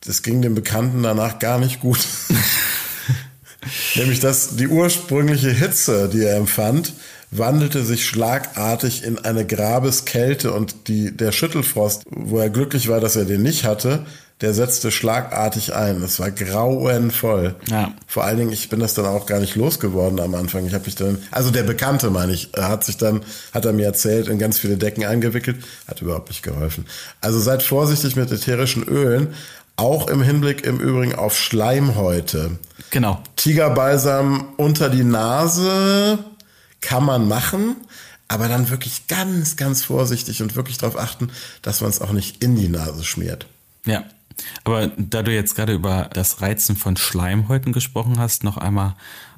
das 0.00 0.22
ging 0.22 0.42
dem 0.42 0.54
Bekannten 0.54 1.02
danach 1.02 1.38
gar 1.38 1.58
nicht 1.58 1.80
gut. 1.80 1.98
Nämlich, 3.94 4.20
dass 4.20 4.56
die 4.56 4.68
ursprüngliche 4.68 5.50
Hitze, 5.50 6.08
die 6.08 6.22
er 6.22 6.36
empfand, 6.36 6.92
wandelte 7.30 7.82
sich 7.84 8.06
schlagartig 8.06 9.02
in 9.02 9.18
eine 9.18 9.46
Grabeskälte 9.46 10.52
und 10.52 10.88
die, 10.88 11.16
der 11.16 11.32
Schüttelfrost, 11.32 12.04
wo 12.10 12.38
er 12.38 12.50
glücklich 12.50 12.88
war, 12.88 13.00
dass 13.00 13.16
er 13.16 13.24
den 13.24 13.42
nicht 13.42 13.64
hatte, 13.64 14.06
der 14.40 14.52
setzte 14.52 14.90
schlagartig 14.90 15.74
ein. 15.74 16.02
Es 16.02 16.18
war 16.18 16.30
grauenvoll. 16.30 17.54
Ja. 17.68 17.92
Vor 18.06 18.24
allen 18.24 18.38
Dingen, 18.38 18.52
ich 18.52 18.68
bin 18.68 18.80
das 18.80 18.94
dann 18.94 19.06
auch 19.06 19.26
gar 19.26 19.38
nicht 19.38 19.54
losgeworden 19.54 20.18
am 20.20 20.34
Anfang. 20.34 20.66
Ich 20.66 20.74
habe 20.74 20.84
mich 20.86 20.96
dann, 20.96 21.18
also 21.30 21.50
der 21.50 21.62
Bekannte 21.62 22.10
meine 22.10 22.32
ich, 22.32 22.50
hat 22.56 22.84
sich 22.84 22.96
dann, 22.96 23.22
hat 23.52 23.64
er 23.64 23.72
mir 23.72 23.86
erzählt, 23.86 24.28
in 24.28 24.38
ganz 24.38 24.58
viele 24.58 24.76
Decken 24.76 25.04
eingewickelt, 25.04 25.64
hat 25.86 26.02
überhaupt 26.02 26.28
nicht 26.28 26.42
geholfen. 26.42 26.86
Also 27.20 27.38
seid 27.38 27.62
vorsichtig 27.62 28.16
mit 28.16 28.30
ätherischen 28.32 28.82
Ölen, 28.82 29.34
auch 29.76 30.08
im 30.08 30.22
Hinblick 30.22 30.64
im 30.64 30.78
Übrigen 30.80 31.14
auf 31.14 31.38
Schleimhäute. 31.38 32.58
Genau. 32.90 33.22
Tigerbalsam 33.36 34.48
unter 34.56 34.88
die 34.88 35.04
Nase 35.04 36.18
kann 36.80 37.04
man 37.04 37.28
machen, 37.28 37.76
aber 38.28 38.48
dann 38.48 38.68
wirklich 38.70 39.06
ganz, 39.06 39.56
ganz 39.56 39.82
vorsichtig 39.82 40.42
und 40.42 40.56
wirklich 40.56 40.78
darauf 40.78 40.98
achten, 40.98 41.30
dass 41.62 41.80
man 41.80 41.90
es 41.90 42.00
auch 42.00 42.12
nicht 42.12 42.42
in 42.42 42.56
die 42.56 42.68
Nase 42.68 43.04
schmiert. 43.04 43.46
Ja. 43.86 44.04
Aber 44.64 44.88
da 44.96 45.22
du 45.22 45.32
jetzt 45.32 45.54
gerade 45.54 45.72
über 45.72 46.10
das 46.12 46.40
Reizen 46.40 46.76
von 46.76 46.96
Schleimhäuten 46.96 47.72
gesprochen 47.72 48.18
hast, 48.18 48.44
noch 48.44 48.56
einmal 48.56 48.94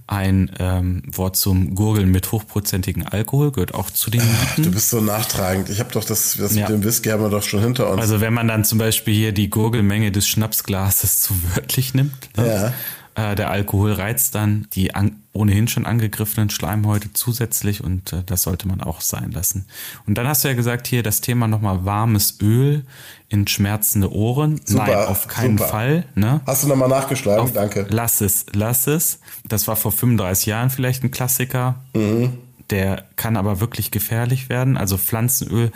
ein 0.08 0.52
ähm, 0.60 1.02
Wort 1.06 1.36
zum 1.36 1.74
Gurgeln 1.74 2.10
mit 2.10 2.30
hochprozentigen 2.30 3.06
Alkohol 3.08 3.50
gehört 3.50 3.74
auch 3.74 3.90
zu 3.90 4.08
den 4.08 4.22
Mieten. 4.22 4.62
Du 4.62 4.70
bist 4.70 4.90
so 4.90 5.00
nachtragend. 5.00 5.68
Ich 5.68 5.80
habe 5.80 5.90
doch 5.90 6.04
das, 6.04 6.36
das 6.38 6.54
ja. 6.54 6.68
mit 6.68 6.78
dem 6.78 6.84
Whisky 6.84 7.08
haben 7.08 7.22
wir 7.22 7.30
doch 7.30 7.42
schon 7.42 7.60
hinter 7.60 7.90
uns. 7.90 8.00
Also 8.00 8.20
wenn 8.20 8.32
man 8.32 8.46
dann 8.46 8.64
zum 8.64 8.78
Beispiel 8.78 9.14
hier 9.14 9.32
die 9.32 9.50
Gurgelmenge 9.50 10.12
des 10.12 10.28
Schnapsglases 10.28 11.18
zu 11.20 11.34
wörtlich 11.54 11.94
nimmt, 11.94 12.36
ne? 12.36 12.46
ja. 12.46 12.74
Äh, 13.16 13.34
der 13.34 13.50
Alkohol 13.50 13.92
reizt 13.92 14.34
dann 14.34 14.68
die 14.74 14.94
an, 14.94 15.22
ohnehin 15.32 15.68
schon 15.68 15.86
angegriffenen 15.86 16.50
Schleimhäute 16.50 17.14
zusätzlich 17.14 17.82
und 17.82 18.12
äh, 18.12 18.22
das 18.26 18.42
sollte 18.42 18.68
man 18.68 18.82
auch 18.82 19.00
sein 19.00 19.32
lassen. 19.32 19.64
Und 20.06 20.18
dann 20.18 20.28
hast 20.28 20.44
du 20.44 20.48
ja 20.48 20.54
gesagt, 20.54 20.86
hier 20.86 21.02
das 21.02 21.22
Thema 21.22 21.48
nochmal 21.48 21.86
warmes 21.86 22.38
Öl 22.42 22.84
in 23.30 23.46
schmerzende 23.46 24.12
Ohren. 24.12 24.60
Super, 24.66 24.86
Nein, 24.86 25.06
auf 25.06 25.28
keinen 25.28 25.56
super. 25.56 25.70
Fall. 25.70 26.04
Ne? 26.14 26.42
Hast 26.46 26.64
du 26.64 26.68
nochmal 26.68 26.90
nachgeschlagen? 26.90 27.40
Auf, 27.40 27.52
Danke. 27.54 27.86
Lass 27.88 28.20
es, 28.20 28.44
lass 28.52 28.86
es. 28.86 29.18
Das 29.48 29.66
war 29.66 29.76
vor 29.76 29.92
35 29.92 30.46
Jahren 30.46 30.68
vielleicht 30.68 31.02
ein 31.02 31.10
Klassiker. 31.10 31.76
Mhm. 31.94 32.34
Der 32.68 33.06
kann 33.16 33.38
aber 33.38 33.60
wirklich 33.60 33.90
gefährlich 33.90 34.50
werden. 34.50 34.76
Also 34.76 34.98
Pflanzenöl 34.98 35.72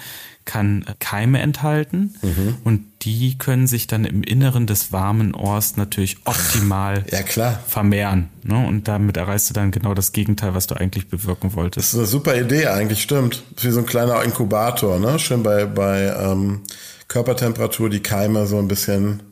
kann 0.50 0.84
Keime 0.98 1.38
enthalten 1.38 2.12
mhm. 2.22 2.56
und 2.64 2.84
die 3.02 3.38
können 3.38 3.68
sich 3.68 3.86
dann 3.86 4.04
im 4.04 4.24
Inneren 4.24 4.66
des 4.66 4.90
warmen 4.90 5.32
Ohrs 5.32 5.76
natürlich 5.76 6.16
optimal 6.24 7.04
ja, 7.12 7.22
klar. 7.22 7.60
vermehren. 7.68 8.30
Ne? 8.42 8.66
Und 8.66 8.88
damit 8.88 9.16
erreichst 9.16 9.48
du 9.48 9.54
dann 9.54 9.70
genau 9.70 9.94
das 9.94 10.10
Gegenteil, 10.10 10.52
was 10.52 10.66
du 10.66 10.74
eigentlich 10.74 11.08
bewirken 11.08 11.54
wolltest. 11.54 11.86
Das 11.86 11.94
ist 11.94 11.98
eine 12.00 12.08
super 12.08 12.36
Idee 12.36 12.66
eigentlich, 12.66 13.00
stimmt. 13.00 13.44
Das 13.50 13.62
ist 13.62 13.70
wie 13.70 13.72
so 13.74 13.78
ein 13.78 13.86
kleiner 13.86 14.24
Inkubator, 14.24 14.98
ne? 14.98 15.20
Schön 15.20 15.44
bei, 15.44 15.66
bei 15.66 16.12
ähm, 16.18 16.62
Körpertemperatur 17.06 17.88
die 17.88 18.00
Keime 18.02 18.48
so 18.48 18.58
ein 18.58 18.66
bisschen 18.66 19.22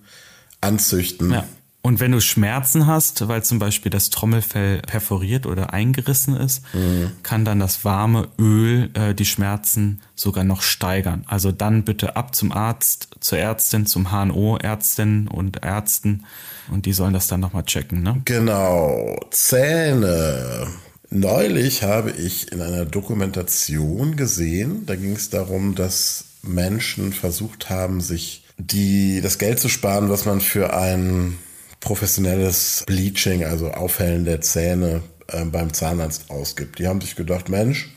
anzüchten. 0.60 1.32
Ja. 1.32 1.44
Und 1.80 2.00
wenn 2.00 2.12
du 2.12 2.20
Schmerzen 2.20 2.86
hast, 2.86 3.28
weil 3.28 3.44
zum 3.44 3.58
Beispiel 3.60 3.90
das 3.90 4.10
Trommelfell 4.10 4.82
perforiert 4.82 5.46
oder 5.46 5.72
eingerissen 5.72 6.36
ist, 6.36 6.62
mhm. 6.74 7.12
kann 7.22 7.44
dann 7.44 7.60
das 7.60 7.84
warme 7.84 8.28
Öl 8.38 8.90
äh, 8.94 9.14
die 9.14 9.24
Schmerzen 9.24 10.02
sogar 10.16 10.44
noch 10.44 10.60
steigern. 10.62 11.24
Also 11.28 11.52
dann 11.52 11.84
bitte 11.84 12.16
ab 12.16 12.34
zum 12.34 12.52
Arzt, 12.52 13.08
zur 13.20 13.38
Ärztin, 13.38 13.86
zum 13.86 14.10
HNO-Ärztin 14.10 15.28
und 15.28 15.64
Ärzten 15.64 16.24
und 16.70 16.84
die 16.84 16.92
sollen 16.92 17.14
das 17.14 17.28
dann 17.28 17.40
nochmal 17.40 17.64
checken. 17.64 18.02
Ne? 18.02 18.20
Genau. 18.24 19.16
Zähne. 19.30 20.66
Neulich 21.10 21.84
habe 21.84 22.10
ich 22.10 22.52
in 22.52 22.60
einer 22.60 22.84
Dokumentation 22.84 24.16
gesehen, 24.16 24.84
da 24.84 24.94
ging 24.94 25.14
es 25.14 25.30
darum, 25.30 25.74
dass 25.74 26.24
Menschen 26.42 27.12
versucht 27.12 27.70
haben, 27.70 28.00
sich 28.00 28.44
die, 28.58 29.20
das 29.22 29.38
Geld 29.38 29.58
zu 29.58 29.68
sparen, 29.68 30.10
was 30.10 30.26
man 30.26 30.40
für 30.40 30.74
ein 30.76 31.38
professionelles 31.80 32.84
Bleaching, 32.86 33.44
also 33.44 33.70
Aufhellen 33.70 34.24
der 34.24 34.40
Zähne 34.40 35.02
äh, 35.28 35.44
beim 35.44 35.72
Zahnarzt 35.72 36.30
ausgibt. 36.30 36.78
Die 36.78 36.86
haben 36.86 37.00
sich 37.00 37.16
gedacht, 37.16 37.48
Mensch, 37.48 37.90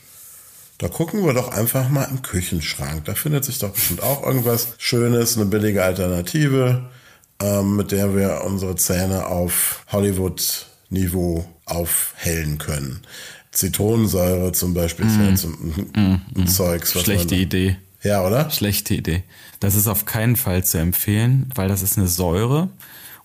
da 0.78 0.88
gucken 0.88 1.24
wir 1.24 1.32
doch 1.32 1.52
einfach 1.52 1.88
mal 1.88 2.04
im 2.04 2.22
Küchenschrank. 2.22 3.04
Da 3.04 3.14
findet 3.14 3.44
sich 3.44 3.58
doch 3.58 3.70
bestimmt 3.70 4.02
auch 4.02 4.26
irgendwas 4.26 4.74
Schönes, 4.78 5.36
eine 5.36 5.46
billige 5.46 5.84
Alternative, 5.84 6.90
ähm, 7.40 7.76
mit 7.76 7.92
der 7.92 8.16
wir 8.16 8.42
unsere 8.44 8.76
Zähne 8.76 9.26
auf 9.26 9.84
Hollywood-Niveau 9.92 11.44
aufhellen 11.66 12.58
können. 12.58 13.00
Zitronensäure 13.52 14.52
zum 14.52 14.74
Beispiel 14.74 15.06
ist 15.06 15.16
ja 15.16 15.30
mm. 15.30 15.36
zum, 15.36 15.52
mm, 15.52 15.92
ein 15.94 16.22
mm. 16.34 16.46
Zeugs. 16.46 16.92
Schlechte 16.92 17.34
Idee. 17.34 17.76
Ja, 18.02 18.26
oder? 18.26 18.50
Schlechte 18.50 18.94
Idee. 18.94 19.22
Das 19.60 19.74
ist 19.74 19.86
auf 19.86 20.06
keinen 20.06 20.36
Fall 20.36 20.64
zu 20.64 20.78
empfehlen, 20.78 21.50
weil 21.54 21.68
das 21.68 21.82
ist 21.82 21.98
eine 21.98 22.08
Säure 22.08 22.70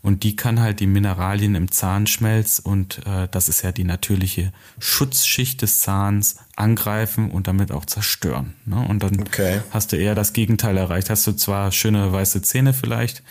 und 0.08 0.24
die 0.24 0.38
kann 0.38 0.62
halt 0.62 0.80
die 0.80 0.88
Mineralien 0.88 1.54
im 1.54 1.70
Zahnschmelz 1.70 2.60
und 2.60 3.00
äh, 3.06 3.28
das 3.30 3.50
ist 3.50 3.62
ja 3.62 3.74
die 3.74 3.84
natürliche 3.84 4.54
Schutzschicht 4.80 5.62
des 5.62 5.82
Zahns 5.82 6.38
angreifen 6.56 7.30
und 7.30 7.50
damit 7.50 7.74
auch 7.74 7.84
zerstören. 7.84 8.54
Ne? 8.64 8.86
Und 8.88 9.04
dann 9.04 9.20
okay. 9.20 9.60
hast 9.72 9.92
du 9.92 9.98
eher 9.98 10.16
das 10.16 10.32
Gegenteil 10.32 10.78
erreicht. 10.78 11.10
Hast 11.10 11.28
du 11.28 11.34
zwar 11.34 11.74
schöne 11.74 12.14
weiße 12.14 12.42
Zähne 12.42 12.74
vielleicht, 12.74 13.22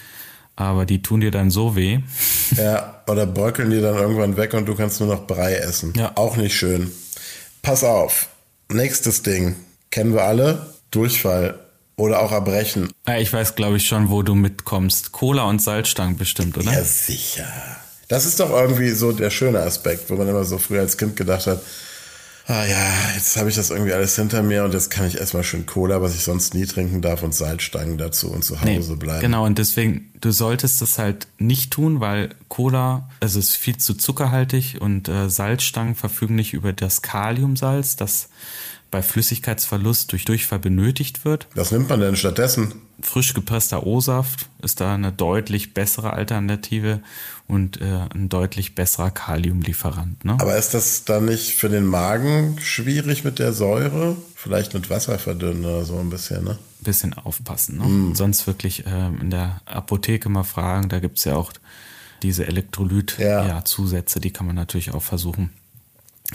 aber 0.54 0.84
die 0.84 1.00
tun 1.00 1.22
dir 1.22 1.30
dann 1.30 1.50
so 1.50 1.76
weh. 1.76 2.00
Ja, 2.56 3.02
oder 3.06 3.24
bröckeln 3.24 3.70
dir 3.70 3.80
dann 3.80 3.96
irgendwann 3.96 4.36
weg 4.36 4.52
und 4.52 4.66
du 4.66 4.74
kannst 4.74 5.00
nur 5.00 5.08
noch 5.08 5.26
Brei 5.26 5.54
essen. 5.54 5.94
Ja. 5.96 6.12
Auch 6.14 6.36
nicht 6.36 6.54
schön. 6.54 6.92
Pass 7.62 7.84
auf. 7.84 8.28
Nächstes 8.68 9.22
Ding. 9.22 9.56
Kennen 9.90 10.12
wir 10.12 10.24
alle. 10.24 10.74
Durchfall. 10.90 11.58
Oder 11.96 12.20
auch 12.20 12.30
erbrechen. 12.30 12.92
Ich 13.18 13.32
weiß, 13.32 13.54
glaube 13.54 13.78
ich, 13.78 13.86
schon, 13.86 14.10
wo 14.10 14.22
du 14.22 14.34
mitkommst. 14.34 15.12
Cola 15.12 15.44
und 15.44 15.62
Salzstangen 15.62 16.18
bestimmt, 16.18 16.58
oder? 16.58 16.72
Ja, 16.72 16.84
sicher. 16.84 17.46
Das 18.08 18.26
ist 18.26 18.38
doch 18.38 18.50
irgendwie 18.50 18.90
so 18.90 19.12
der 19.12 19.30
schöne 19.30 19.60
Aspekt, 19.60 20.10
wo 20.10 20.14
man 20.14 20.28
immer 20.28 20.44
so 20.44 20.58
früher 20.58 20.80
als 20.80 20.98
Kind 20.98 21.16
gedacht 21.16 21.46
hat, 21.46 21.62
ah 22.48 22.64
ja, 22.64 22.92
jetzt 23.14 23.36
habe 23.36 23.48
ich 23.48 23.56
das 23.56 23.70
irgendwie 23.70 23.92
alles 23.92 24.14
hinter 24.14 24.42
mir 24.42 24.64
und 24.64 24.72
jetzt 24.72 24.90
kann 24.90 25.06
ich 25.06 25.18
erstmal 25.18 25.42
schön 25.42 25.66
Cola, 25.66 26.00
was 26.00 26.14
ich 26.14 26.22
sonst 26.22 26.54
nie 26.54 26.66
trinken 26.66 27.02
darf, 27.02 27.22
und 27.22 27.34
Salzstangen 27.34 27.98
dazu 27.98 28.30
und 28.30 28.44
zu 28.44 28.60
Hause 28.60 28.92
nee, 28.92 28.96
bleiben. 28.96 29.20
Genau, 29.20 29.44
und 29.44 29.58
deswegen, 29.58 30.12
du 30.20 30.30
solltest 30.30 30.80
das 30.80 30.98
halt 30.98 31.26
nicht 31.38 31.72
tun, 31.72 32.00
weil 32.00 32.30
Cola, 32.48 33.08
es 33.20 33.34
ist 33.34 33.56
viel 33.56 33.78
zu 33.78 33.94
zuckerhaltig 33.94 34.76
und 34.80 35.08
äh, 35.08 35.28
Salzstangen 35.28 35.94
verfügen 35.94 36.36
nicht 36.36 36.54
über 36.54 36.72
das 36.72 37.02
Kaliumsalz, 37.02 37.96
das 37.96 38.28
bei 38.96 39.02
Flüssigkeitsverlust 39.02 40.10
durch 40.10 40.24
Durchfall 40.24 40.58
benötigt 40.58 41.26
wird. 41.26 41.48
Was 41.54 41.70
nimmt 41.70 41.90
man 41.90 42.00
denn 42.00 42.16
stattdessen? 42.16 42.80
Frisch 43.02 43.34
gepresster 43.34 43.86
O-Saft 43.86 44.48
ist 44.62 44.80
da 44.80 44.94
eine 44.94 45.12
deutlich 45.12 45.74
bessere 45.74 46.14
Alternative 46.14 47.02
und 47.46 47.78
äh, 47.82 47.84
ein 48.14 48.30
deutlich 48.30 48.74
besserer 48.74 49.10
Kaliumlieferant. 49.10 50.24
Ne? 50.24 50.38
Aber 50.40 50.56
ist 50.56 50.72
das 50.72 51.04
dann 51.04 51.26
nicht 51.26 51.56
für 51.56 51.68
den 51.68 51.84
Magen 51.84 52.56
schwierig 52.58 53.22
mit 53.22 53.38
der 53.38 53.52
Säure? 53.52 54.16
Vielleicht 54.34 54.72
mit 54.72 54.88
Wasser 54.88 55.18
verdünnen 55.18 55.66
oder 55.66 55.84
so 55.84 55.98
ein 55.98 56.08
bisschen, 56.08 56.44
ne? 56.44 56.58
Bisschen 56.80 57.12
aufpassen. 57.12 57.76
Ne? 57.76 57.84
Mm. 57.84 58.14
Sonst 58.14 58.46
wirklich 58.46 58.86
äh, 58.86 59.08
in 59.20 59.30
der 59.30 59.60
Apotheke 59.66 60.30
mal 60.30 60.44
fragen. 60.44 60.88
Da 60.88 61.00
gibt 61.00 61.18
es 61.18 61.24
ja 61.24 61.36
auch 61.36 61.52
diese 62.22 62.46
Elektrolyt-Zusätze, 62.46 64.18
ja. 64.18 64.20
die 64.22 64.30
kann 64.30 64.46
man 64.46 64.56
natürlich 64.56 64.94
auch 64.94 65.02
versuchen 65.02 65.50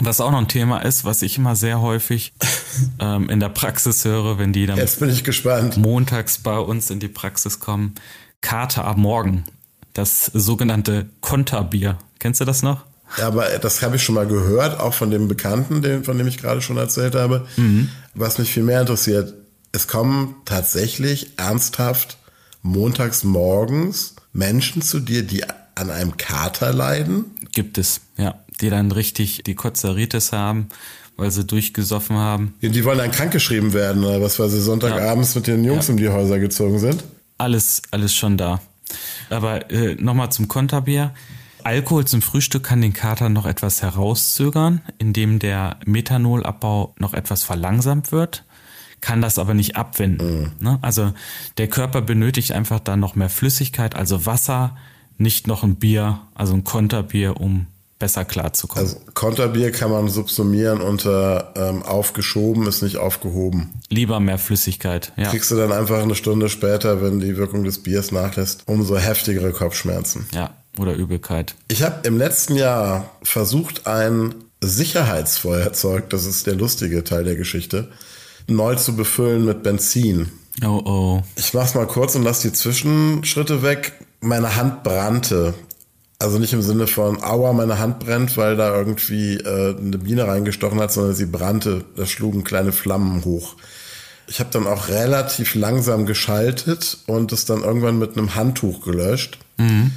was 0.00 0.20
auch 0.20 0.30
noch 0.30 0.38
ein 0.38 0.48
Thema 0.48 0.78
ist, 0.78 1.04
was 1.04 1.22
ich 1.22 1.38
immer 1.38 1.56
sehr 1.56 1.80
häufig 1.80 2.32
ähm, 2.98 3.28
in 3.28 3.40
der 3.40 3.48
Praxis 3.48 4.04
höre, 4.04 4.38
wenn 4.38 4.52
die 4.52 4.66
dann 4.66 4.78
Jetzt 4.78 5.00
bin 5.00 5.10
ich 5.10 5.24
gespannt. 5.24 5.76
montags 5.76 6.38
bei 6.38 6.58
uns 6.58 6.90
in 6.90 7.00
die 7.00 7.08
Praxis 7.08 7.60
kommen. 7.60 7.94
Kater 8.40 8.86
am 8.86 9.00
Morgen. 9.00 9.44
Das 9.92 10.26
sogenannte 10.26 11.10
Konterbier. 11.20 11.98
Kennst 12.18 12.40
du 12.40 12.44
das 12.44 12.62
noch? 12.62 12.84
Ja, 13.18 13.26
aber 13.26 13.46
das 13.58 13.82
habe 13.82 13.96
ich 13.96 14.02
schon 14.02 14.14
mal 14.14 14.26
gehört, 14.26 14.80
auch 14.80 14.94
von 14.94 15.10
dem 15.10 15.28
Bekannten, 15.28 15.82
den, 15.82 16.02
von 16.02 16.16
dem 16.16 16.26
ich 16.26 16.38
gerade 16.38 16.62
schon 16.62 16.78
erzählt 16.78 17.14
habe. 17.14 17.46
Mhm. 17.56 17.90
Was 18.14 18.38
mich 18.38 18.50
viel 18.50 18.62
mehr 18.62 18.80
interessiert, 18.80 19.34
es 19.72 19.86
kommen 19.86 20.36
tatsächlich 20.46 21.38
ernsthaft 21.38 22.16
montags 22.62 23.22
morgens 23.22 24.14
Menschen 24.32 24.80
zu 24.80 24.98
dir, 24.98 25.22
die 25.24 25.44
an 25.44 25.90
einem 25.90 26.16
Kater 26.16 26.72
leiden? 26.72 27.26
Gibt 27.52 27.76
es, 27.76 28.00
ja 28.16 28.34
die 28.62 28.70
dann 28.70 28.90
richtig 28.92 29.42
die 29.44 29.54
Kozeritis 29.54 30.32
haben, 30.32 30.68
weil 31.16 31.30
sie 31.30 31.44
durchgesoffen 31.44 32.16
haben. 32.16 32.54
Ja, 32.60 32.70
die 32.70 32.84
wollen 32.84 32.98
dann 32.98 33.10
krankgeschrieben 33.10 33.72
werden 33.72 34.04
oder 34.04 34.22
was, 34.22 34.38
weil 34.38 34.48
sie 34.48 34.60
Sonntagabends 34.60 35.34
ja. 35.34 35.40
mit 35.40 35.46
den 35.46 35.64
Jungs 35.64 35.88
ja. 35.88 35.92
um 35.92 35.98
die 35.98 36.08
Häuser 36.08 36.38
gezogen 36.38 36.78
sind? 36.78 37.04
Alles, 37.38 37.82
alles 37.90 38.14
schon 38.14 38.36
da. 38.36 38.60
Aber 39.30 39.70
äh, 39.70 39.96
nochmal 39.96 40.30
zum 40.30 40.48
Konterbier. 40.48 41.12
Alkohol 41.64 42.04
zum 42.06 42.22
Frühstück 42.22 42.64
kann 42.64 42.80
den 42.80 42.92
Kater 42.92 43.28
noch 43.28 43.46
etwas 43.46 43.82
herauszögern, 43.82 44.80
indem 44.98 45.38
der 45.38 45.78
Methanolabbau 45.86 46.94
noch 46.98 47.14
etwas 47.14 47.44
verlangsamt 47.44 48.10
wird, 48.10 48.44
kann 49.00 49.22
das 49.22 49.38
aber 49.38 49.54
nicht 49.54 49.76
abwenden. 49.76 50.40
Mhm. 50.40 50.52
Ne? 50.58 50.78
Also 50.82 51.12
der 51.58 51.68
Körper 51.68 52.02
benötigt 52.02 52.52
einfach 52.52 52.80
dann 52.80 53.00
noch 53.00 53.14
mehr 53.14 53.28
Flüssigkeit, 53.28 53.94
also 53.94 54.26
Wasser, 54.26 54.76
nicht 55.18 55.46
noch 55.46 55.62
ein 55.62 55.76
Bier, 55.76 56.20
also 56.34 56.54
ein 56.54 56.64
Konterbier, 56.64 57.40
um 57.40 57.66
besser 58.02 58.24
klarzukommen. 58.24 58.84
Also 58.84 59.00
Konterbier 59.14 59.70
kann 59.70 59.92
man 59.92 60.08
subsumieren 60.08 60.80
unter 60.80 61.52
ähm, 61.54 61.84
aufgeschoben 61.84 62.66
ist 62.66 62.82
nicht 62.82 62.96
aufgehoben. 62.96 63.70
Lieber 63.90 64.18
mehr 64.18 64.38
Flüssigkeit. 64.38 65.12
Ja. 65.16 65.30
Kriegst 65.30 65.52
du 65.52 65.56
dann 65.56 65.70
einfach 65.70 66.02
eine 66.02 66.16
Stunde 66.16 66.48
später, 66.48 67.00
wenn 67.00 67.20
die 67.20 67.36
Wirkung 67.36 67.62
des 67.62 67.80
Biers 67.80 68.10
nachlässt, 68.10 68.64
umso 68.66 68.96
heftigere 68.96 69.52
Kopfschmerzen. 69.52 70.26
Ja, 70.34 70.50
oder 70.78 70.94
Übelkeit. 70.94 71.54
Ich 71.68 71.84
habe 71.84 72.04
im 72.04 72.18
letzten 72.18 72.56
Jahr 72.56 73.08
versucht, 73.22 73.86
ein 73.86 74.34
Sicherheitsfeuerzeug, 74.60 76.10
das 76.10 76.26
ist 76.26 76.48
der 76.48 76.56
lustige 76.56 77.04
Teil 77.04 77.22
der 77.22 77.36
Geschichte, 77.36 77.88
neu 78.48 78.74
zu 78.74 78.96
befüllen 78.96 79.44
mit 79.44 79.62
Benzin. 79.62 80.32
Oh 80.64 80.82
oh. 80.84 81.22
Ich 81.36 81.54
mach's 81.54 81.76
mal 81.76 81.86
kurz 81.86 82.16
und 82.16 82.24
lass 82.24 82.40
die 82.40 82.52
Zwischenschritte 82.52 83.62
weg. 83.62 83.92
Meine 84.20 84.56
Hand 84.56 84.82
brannte 84.82 85.54
also 86.22 86.38
nicht 86.38 86.52
im 86.52 86.62
Sinne 86.62 86.86
von, 86.86 87.22
aua, 87.22 87.52
meine 87.52 87.78
Hand 87.78 87.98
brennt, 87.98 88.36
weil 88.36 88.56
da 88.56 88.74
irgendwie 88.74 89.36
äh, 89.36 89.76
eine 89.76 89.98
Biene 89.98 90.26
reingestochen 90.26 90.80
hat, 90.80 90.92
sondern 90.92 91.14
sie 91.14 91.26
brannte. 91.26 91.84
Da 91.96 92.06
schlugen 92.06 92.44
kleine 92.44 92.72
Flammen 92.72 93.24
hoch. 93.24 93.56
Ich 94.28 94.38
habe 94.38 94.50
dann 94.52 94.66
auch 94.66 94.88
relativ 94.88 95.54
langsam 95.54 96.06
geschaltet 96.06 96.98
und 97.06 97.32
es 97.32 97.44
dann 97.44 97.62
irgendwann 97.62 97.98
mit 97.98 98.16
einem 98.16 98.36
Handtuch 98.36 98.84
gelöscht. 98.84 99.38
Mhm. 99.58 99.90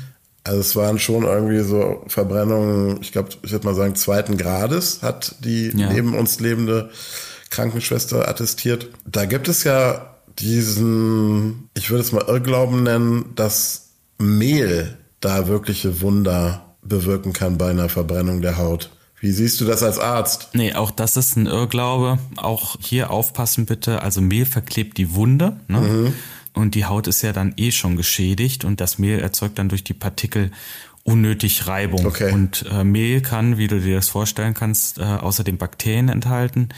Also 0.43 0.59
es 0.59 0.75
waren 0.75 0.99
schon 0.99 1.23
irgendwie 1.23 1.61
so 1.61 2.03
Verbrennungen, 2.07 3.01
ich 3.01 3.11
glaube, 3.11 3.29
ich 3.43 3.51
würde 3.51 3.67
mal 3.67 3.75
sagen, 3.75 3.95
zweiten 3.95 4.37
Grades, 4.37 5.03
hat 5.03 5.35
die 5.39 5.71
ja. 5.75 5.91
neben 5.91 6.15
uns 6.17 6.39
lebende 6.39 6.89
Krankenschwester 7.51 8.27
attestiert. 8.27 8.89
Da 9.05 9.25
gibt 9.25 9.47
es 9.47 9.63
ja 9.63 10.15
diesen, 10.39 11.69
ich 11.75 11.91
würde 11.91 12.03
es 12.03 12.11
mal 12.11 12.25
Irrglauben 12.27 12.83
nennen, 12.83 13.33
dass 13.35 13.89
Mehl 14.17 14.97
da 15.19 15.47
wirkliche 15.47 16.01
Wunder 16.01 16.75
bewirken 16.81 17.33
kann 17.33 17.57
bei 17.57 17.69
einer 17.69 17.89
Verbrennung 17.89 18.41
der 18.41 18.57
Haut. 18.57 18.91
Wie 19.19 19.31
siehst 19.31 19.59
du 19.59 19.65
das 19.65 19.81
als 19.81 19.97
Arzt? 19.97 20.49
Nee, 20.53 20.73
auch 20.73 20.91
das 20.91 21.17
ist 21.17 21.35
ein 21.35 21.47
Irrglaube. 21.47 22.19
Auch 22.35 22.75
hier 22.79 23.09
aufpassen 23.09 23.65
bitte. 23.65 24.01
Also 24.01 24.21
Mehl 24.21 24.45
verklebt 24.45 24.97
die 24.97 25.15
Wunde. 25.15 25.57
Ne? 25.67 25.79
Mhm. 25.79 26.13
Und 26.53 26.75
die 26.75 26.85
Haut 26.85 27.07
ist 27.07 27.21
ja 27.21 27.33
dann 27.33 27.53
eh 27.57 27.71
schon 27.71 27.95
geschädigt 27.95 28.65
und 28.65 28.79
das 28.81 28.97
Mehl 28.97 29.19
erzeugt 29.19 29.57
dann 29.57 29.69
durch 29.69 29.83
die 29.83 29.93
Partikel 29.93 30.51
unnötig 31.03 31.67
Reibung. 31.67 32.05
Okay. 32.05 32.31
Und 32.33 32.65
äh, 32.71 32.83
Mehl 32.83 33.21
kann, 33.21 33.57
wie 33.57 33.67
du 33.67 33.79
dir 33.79 33.95
das 33.95 34.09
vorstellen 34.09 34.53
kannst, 34.53 34.99
äh, 34.99 35.03
außerdem 35.03 35.57
Bakterien 35.57 36.09
enthalten, 36.09 36.69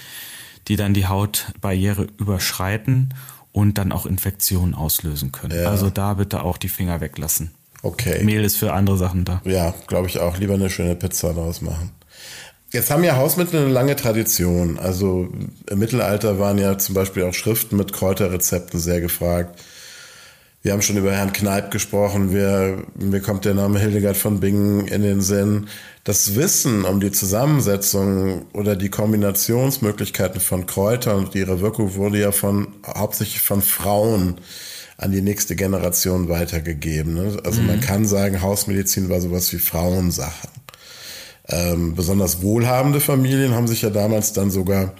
die 0.67 0.75
dann 0.75 0.93
die 0.93 1.07
Hautbarriere 1.07 2.07
überschreiten 2.17 3.13
und 3.51 3.77
dann 3.77 3.91
auch 3.91 4.05
Infektionen 4.05 4.75
auslösen 4.75 5.31
können. 5.31 5.57
Ja. 5.57 5.69
Also 5.69 5.89
da 5.89 6.15
bitte 6.15 6.43
auch 6.43 6.57
die 6.57 6.69
Finger 6.69 7.01
weglassen. 7.01 7.51
Okay. 7.87 8.21
Mehl 8.21 8.43
ist 8.43 8.57
für 8.57 8.73
andere 8.73 8.97
Sachen 8.97 9.23
da. 9.23 9.41
Ja, 9.45 9.73
glaube 9.87 10.07
ich 10.07 10.19
auch. 10.19 10.37
Lieber 10.37 10.55
eine 10.55 10.69
schöne 10.69 10.95
Pizza 10.95 11.33
daraus 11.33 11.61
machen. 11.61 11.91
Jetzt 12.73 12.91
haben 12.91 13.05
ja 13.05 13.15
Hausmittel 13.15 13.61
eine 13.61 13.71
lange 13.71 13.95
Tradition. 13.95 14.77
Also 14.77 15.29
im 15.69 15.79
Mittelalter 15.79 16.37
waren 16.37 16.57
ja 16.57 16.77
zum 16.77 16.95
Beispiel 16.95 17.23
auch 17.23 17.33
Schriften 17.33 17.77
mit 17.77 17.93
Kräuterrezepten 17.93 18.77
sehr 18.77 18.99
gefragt. 18.99 19.61
Wir 20.63 20.73
haben 20.73 20.81
schon 20.81 20.97
über 20.97 21.13
Herrn 21.13 21.31
Kneip 21.31 21.71
gesprochen. 21.71 22.33
Wir, 22.33 22.83
mir 22.95 23.21
kommt 23.21 23.45
der 23.45 23.53
Name 23.53 23.79
Hildegard 23.79 24.17
von 24.17 24.41
Bingen 24.41 24.85
in 24.87 25.01
den 25.01 25.21
Sinn. 25.21 25.69
Das 26.03 26.35
Wissen 26.35 26.83
um 26.83 26.99
die 26.99 27.13
Zusammensetzung 27.13 28.47
oder 28.51 28.75
die 28.75 28.89
Kombinationsmöglichkeiten 28.89 30.41
von 30.41 30.65
Kräutern 30.65 31.19
und 31.19 31.35
ihre 31.35 31.61
Wirkung 31.61 31.95
wurde 31.95 32.19
ja 32.19 32.33
von, 32.33 32.67
hauptsächlich 32.85 33.39
von 33.39 33.61
Frauen 33.61 34.41
an 34.97 35.11
die 35.11 35.21
nächste 35.21 35.55
Generation 35.55 36.27
weitergegeben. 36.27 37.13
Ne? 37.13 37.37
Also 37.43 37.61
mhm. 37.61 37.67
man 37.67 37.81
kann 37.81 38.05
sagen, 38.05 38.41
Hausmedizin 38.41 39.09
war 39.09 39.21
sowas 39.21 39.51
wie 39.53 39.59
Frauensache. 39.59 40.47
Ähm, 41.47 41.95
besonders 41.95 42.41
wohlhabende 42.41 42.99
Familien 42.99 43.53
haben 43.53 43.67
sich 43.67 43.83
ja 43.83 43.89
damals 43.89 44.33
dann 44.33 44.51
sogar 44.51 44.93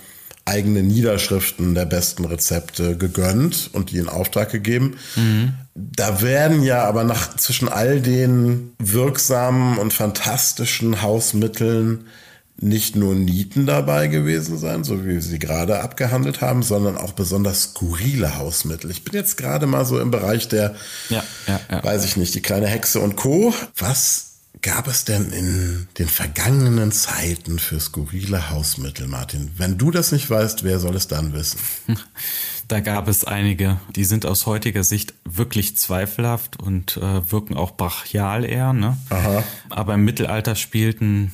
eigene 0.46 0.82
Niederschriften 0.82 1.76
der 1.76 1.86
besten 1.86 2.24
Rezepte 2.24 2.96
gegönnt 2.98 3.70
und 3.74 3.92
die 3.92 3.98
in 3.98 4.08
Auftrag 4.08 4.50
gegeben. 4.50 4.96
Mhm. 5.16 5.54
Da 5.76 6.22
werden 6.22 6.64
ja 6.64 6.86
aber 6.86 7.04
nach 7.04 7.36
zwischen 7.36 7.68
all 7.68 8.00
den 8.00 8.72
wirksamen 8.80 9.78
und 9.78 9.92
fantastischen 9.94 11.02
Hausmitteln 11.02 12.06
nicht 12.60 12.96
nur 12.96 13.14
Nieten 13.14 13.66
dabei 13.66 14.08
gewesen 14.08 14.58
sein, 14.58 14.84
so 14.84 15.04
wie 15.04 15.10
wir 15.10 15.22
sie 15.22 15.40
gerade 15.40 15.82
abgehandelt 15.82 16.42
haben, 16.42 16.64
sondern 16.64 16.98
auch 16.98 17.14
besonders 17.14 17.64
skurrile 17.64 18.38
Hausmittel. 18.38 18.90
Ich 18.90 19.04
bin 19.04 19.14
jetzt 19.14 19.38
gerade 19.38 19.68
mal 19.68 19.86
so 19.86 20.00
im 20.00 20.10
Bereich 20.10 20.48
der, 20.48 20.76
ja, 21.10 21.24
ja, 21.48 21.60
ja. 21.70 21.84
weiß 21.84 22.04
ich 22.06 22.18
nicht, 22.18 22.34
die 22.34 22.42
kleine 22.42 22.68
Hexe 22.68 23.00
und 23.00 23.16
Co. 23.16 23.54
Was 23.78 24.28
gab 24.62 24.88
es 24.88 25.06
denn 25.06 25.32
in 25.32 25.88
den 26.00 26.08
vergangenen 26.08 26.92
Zeiten 26.92 27.60
für 27.60 27.80
skurrile 27.80 28.50
Hausmittel, 28.50 29.08
Martin? 29.08 29.52
Wenn 29.58 29.78
du 29.78 29.92
das 29.92 30.12
nicht 30.12 30.28
weißt, 30.28 30.64
wer 30.64 30.80
soll 30.80 30.96
es 30.96 31.08
dann 31.08 31.34
wissen? 31.34 31.60
Da 32.68 32.82
gab 32.82 33.08
es 33.08 33.24
einige, 33.24 33.80
die 33.96 34.04
sind 34.04 34.26
aus 34.26 34.46
heutiger 34.46 34.84
Sicht 34.84 35.14
wirklich 35.24 35.78
zweifelhaft 35.78 36.60
und 36.60 36.98
äh, 36.98 37.32
wirken 37.32 37.56
auch 37.56 37.78
brachial 37.78 38.44
eher. 38.44 38.74
Ne? 38.74 38.98
Aha. 39.10 39.42
Aber 39.70 39.94
im 39.94 40.04
Mittelalter 40.04 40.54
spielten 40.56 41.32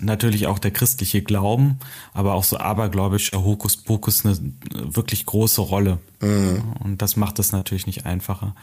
natürlich 0.00 0.46
auch 0.46 0.58
der 0.58 0.70
christliche 0.70 1.22
Glauben, 1.22 1.78
aber 2.12 2.34
auch 2.34 2.44
so 2.44 2.58
abergläubischer 2.58 3.42
Hokuspokus 3.42 4.24
eine 4.24 4.38
wirklich 4.70 5.26
große 5.26 5.60
Rolle. 5.60 5.98
Mhm. 6.20 6.62
Und 6.80 7.02
das 7.02 7.16
macht 7.16 7.38
es 7.38 7.52
natürlich 7.52 7.86
nicht 7.86 8.06
einfacher. 8.06 8.54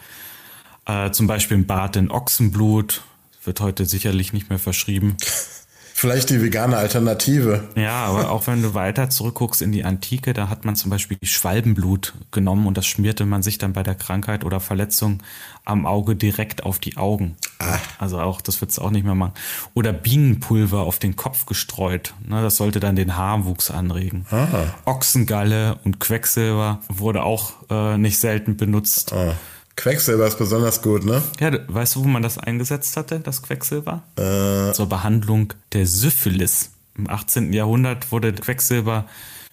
Äh, 0.86 1.12
zum 1.12 1.28
Beispiel 1.28 1.58
ein 1.58 1.66
Bad 1.66 1.96
in 1.96 2.12
Ochsenblut 2.12 3.04
wird 3.44 3.60
heute 3.62 3.86
sicherlich 3.86 4.34
nicht 4.34 4.50
mehr 4.50 4.60
verschrieben. 4.60 5.18
Vielleicht 5.98 6.30
die 6.30 6.42
vegane 6.42 6.76
Alternative. 6.76 7.70
Ja, 7.78 8.04
aber 8.04 8.30
auch 8.30 8.48
wenn 8.48 8.62
du 8.62 8.74
weiter 8.74 9.10
zurückguckst 9.10 9.62
in 9.62 9.72
die 9.72 9.86
Antike, 9.86 10.34
da 10.34 10.50
hat 10.50 10.66
man 10.66 10.76
zum 10.76 10.92
Beispiel 10.92 11.18
Schwalbenblut 11.24 12.16
genommen 12.32 12.68
und 12.68 12.76
das 12.76 12.86
schmierte 12.86 13.26
man 13.26 13.42
sich 13.42 13.60
dann 13.60 13.72
bei 13.72 13.82
der 13.82 13.96
Krankheit 13.96 14.44
oder 14.44 14.60
Verletzung 14.60 15.24
am 15.64 15.86
Auge 15.86 16.18
direkt 16.18 16.64
auf 16.66 16.80
die 16.80 16.98
Augen. 16.98 17.38
Ah. 17.60 17.78
Also 17.98 18.20
auch, 18.20 18.42
das 18.42 18.60
wird 18.60 18.72
es 18.72 18.78
auch 18.78 18.92
nicht 18.92 19.06
mehr 19.06 19.16
machen. 19.16 19.32
Oder 19.74 19.94
Bienenpulver 19.94 20.82
auf 20.82 21.00
den 21.00 21.16
Kopf 21.16 21.46
gestreut. 21.46 22.14
Ne, 22.28 22.42
das 22.42 22.58
sollte 22.58 22.82
dann 22.82 22.98
den 22.98 23.16
Haarwuchs 23.16 23.72
anregen. 23.72 24.26
Ah. 24.32 24.48
Ochsengalle 24.84 25.80
und 25.86 26.02
Quecksilber 26.02 26.82
wurde 26.90 27.24
auch 27.24 27.54
äh, 27.70 27.98
nicht 27.98 28.20
selten 28.20 28.58
benutzt. 28.58 29.14
Ah. 29.14 29.36
Quecksilber 29.76 30.28
ist 30.28 30.38
besonders 30.38 30.82
gut, 30.82 31.06
ne? 31.06 31.22
Ja, 31.40 31.52
weißt 31.68 31.96
du, 31.96 32.04
wo 32.04 32.08
man 32.08 32.24
das 32.24 32.38
eingesetzt 32.38 32.96
hatte, 32.98 33.20
das 33.20 33.42
Quecksilber? 33.42 34.04
Äh. 34.18 34.72
Zur 34.74 34.88
Behandlung 34.88 35.54
der 35.74 35.86
Syphilis. 35.86 36.72
Im 36.98 37.10
18. 37.10 37.52
Jahrhundert 37.52 38.12
wurde 38.12 38.34
Quecksilber 38.34 39.06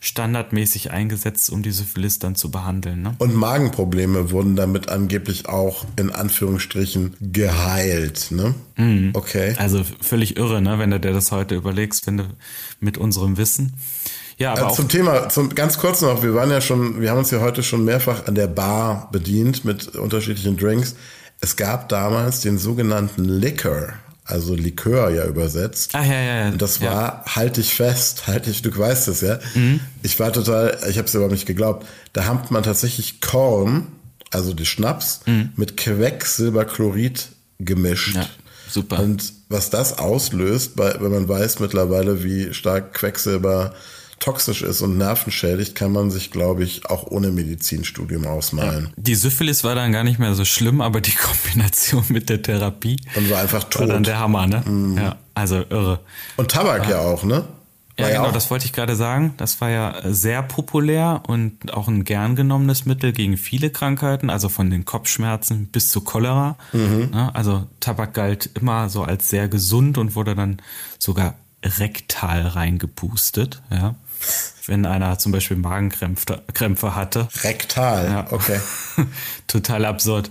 standardmäßig 0.02 0.90
eingesetzt, 0.90 1.48
um 1.50 1.62
die 1.62 1.70
Syphilis 1.70 2.18
dann 2.18 2.34
zu 2.34 2.50
behandeln. 2.50 3.02
Ne? 3.02 3.14
Und 3.18 3.36
Magenprobleme 3.36 4.32
wurden 4.32 4.56
damit 4.56 4.88
angeblich 4.88 5.48
auch 5.48 5.84
in 5.94 6.10
Anführungsstrichen 6.10 7.14
geheilt. 7.20 8.32
Ne? 8.32 8.56
Mhm. 8.76 9.10
Okay. 9.14 9.54
Also 9.58 9.84
völlig 10.00 10.36
irre, 10.36 10.60
ne? 10.60 10.80
wenn 10.80 10.90
du 10.90 10.98
dir 10.98 11.12
das 11.12 11.30
heute 11.30 11.54
überlegst, 11.54 12.08
wenn 12.08 12.16
du 12.16 12.24
mit 12.80 12.98
unserem 12.98 13.36
Wissen. 13.36 13.74
Ja, 14.38 14.54
aber 14.54 14.72
äh, 14.72 14.74
zum 14.74 14.88
Thema, 14.88 15.28
zum, 15.28 15.54
ganz 15.54 15.78
kurz 15.78 16.00
noch, 16.00 16.24
wir 16.24 16.34
waren 16.34 16.50
ja 16.50 16.60
schon, 16.60 17.00
wir 17.00 17.08
haben 17.08 17.18
uns 17.18 17.30
ja 17.30 17.40
heute 17.40 17.62
schon 17.62 17.84
mehrfach 17.84 18.26
an 18.26 18.34
der 18.34 18.48
Bar 18.48 19.08
bedient 19.12 19.64
mit 19.64 19.94
unterschiedlichen 19.94 20.56
Drinks. 20.56 20.96
Es 21.40 21.54
gab 21.54 21.88
damals 21.88 22.40
den 22.40 22.58
sogenannten 22.58 23.24
Liquor, 23.24 23.92
also 24.32 24.54
Likör 24.54 25.10
ja 25.10 25.26
übersetzt. 25.26 25.90
Ach 25.92 26.04
ja, 26.04 26.14
ja, 26.14 26.36
ja. 26.44 26.48
Und 26.48 26.62
das 26.62 26.80
war, 26.80 27.24
ja. 27.26 27.36
halt 27.36 27.58
dich 27.58 27.74
fest, 27.74 28.22
halt 28.26 28.46
dich, 28.46 28.62
du 28.62 28.76
weißt 28.76 29.08
es 29.08 29.20
ja. 29.20 29.38
Mhm. 29.54 29.80
Ich 30.02 30.18
war 30.18 30.32
total, 30.32 30.78
ich 30.88 30.98
habe 30.98 31.06
es 31.06 31.14
überhaupt 31.14 31.32
nicht 31.32 31.46
geglaubt. 31.46 31.86
Da 32.12 32.24
hat 32.24 32.50
man 32.50 32.62
tatsächlich 32.62 33.20
Korn, 33.20 33.88
also 34.30 34.54
die 34.54 34.66
Schnaps, 34.66 35.20
mhm. 35.26 35.50
mit 35.56 35.76
Quecksilberchlorid 35.76 37.28
gemischt. 37.58 38.16
Ja, 38.16 38.26
super. 38.68 39.00
Und 39.00 39.32
was 39.48 39.70
das 39.70 39.98
auslöst, 39.98 40.72
wenn 40.76 41.12
man 41.12 41.28
weiß 41.28 41.60
mittlerweile, 41.60 42.24
wie 42.24 42.54
stark 42.54 42.94
Quecksilber 42.94 43.74
toxisch 44.22 44.62
ist 44.62 44.82
und 44.82 44.96
nervenschädigt, 44.98 45.74
kann 45.74 45.90
man 45.90 46.12
sich, 46.12 46.30
glaube 46.30 46.62
ich, 46.62 46.86
auch 46.86 47.08
ohne 47.10 47.32
Medizinstudium 47.32 48.24
ausmalen. 48.24 48.84
Ja. 48.84 48.90
Die 48.96 49.16
Syphilis 49.16 49.64
war 49.64 49.74
dann 49.74 49.90
gar 49.90 50.04
nicht 50.04 50.20
mehr 50.20 50.34
so 50.34 50.44
schlimm, 50.44 50.80
aber 50.80 51.00
die 51.00 51.14
Kombination 51.14 52.04
mit 52.08 52.28
der 52.28 52.40
Therapie 52.40 53.00
und 53.16 53.28
war 53.30 53.40
einfach 53.40 53.64
tot. 53.64 53.80
War 53.82 53.88
dann 53.88 54.04
der 54.04 54.20
Hammer, 54.20 54.46
ne? 54.46 54.62
Mhm. 54.64 54.96
Ja, 54.96 55.16
also 55.34 55.64
irre. 55.68 55.98
Und 56.36 56.52
Tabak 56.52 56.84
ja, 56.84 56.90
ja 56.90 57.00
auch, 57.00 57.24
ne? 57.24 57.44
ja, 57.98 58.08
genau, 58.08 58.30
das 58.30 58.48
wollte 58.50 58.64
ich 58.64 58.72
gerade 58.72 58.94
sagen. 58.94 59.34
Das 59.38 59.60
war 59.60 59.70
ja 59.70 59.96
sehr 60.04 60.42
populär 60.44 61.22
und 61.26 61.74
auch 61.74 61.88
ein 61.88 62.04
gern 62.04 62.36
genommenes 62.36 62.86
Mittel 62.86 63.12
gegen 63.12 63.36
viele 63.36 63.70
Krankheiten, 63.70 64.30
also 64.30 64.48
von 64.48 64.70
den 64.70 64.84
Kopfschmerzen 64.84 65.66
bis 65.66 65.88
zu 65.88 66.00
Cholera. 66.00 66.56
Mhm. 66.72 67.10
Also 67.32 67.66
Tabak 67.80 68.14
galt 68.14 68.50
immer 68.54 68.88
so 68.88 69.02
als 69.02 69.28
sehr 69.28 69.48
gesund 69.48 69.98
und 69.98 70.14
wurde 70.14 70.36
dann 70.36 70.58
sogar 71.00 71.34
rektal 71.64 72.46
reingepustet. 72.46 73.62
Ja 73.70 73.96
wenn 74.66 74.86
einer 74.86 75.18
zum 75.18 75.32
Beispiel 75.32 75.56
Magenkrämpfe 75.56 76.42
Krämpfe 76.54 76.94
hatte. 76.94 77.28
Rektal, 77.42 78.06
ja. 78.06 78.26
okay. 78.30 78.60
Total 79.46 79.84
absurd. 79.84 80.30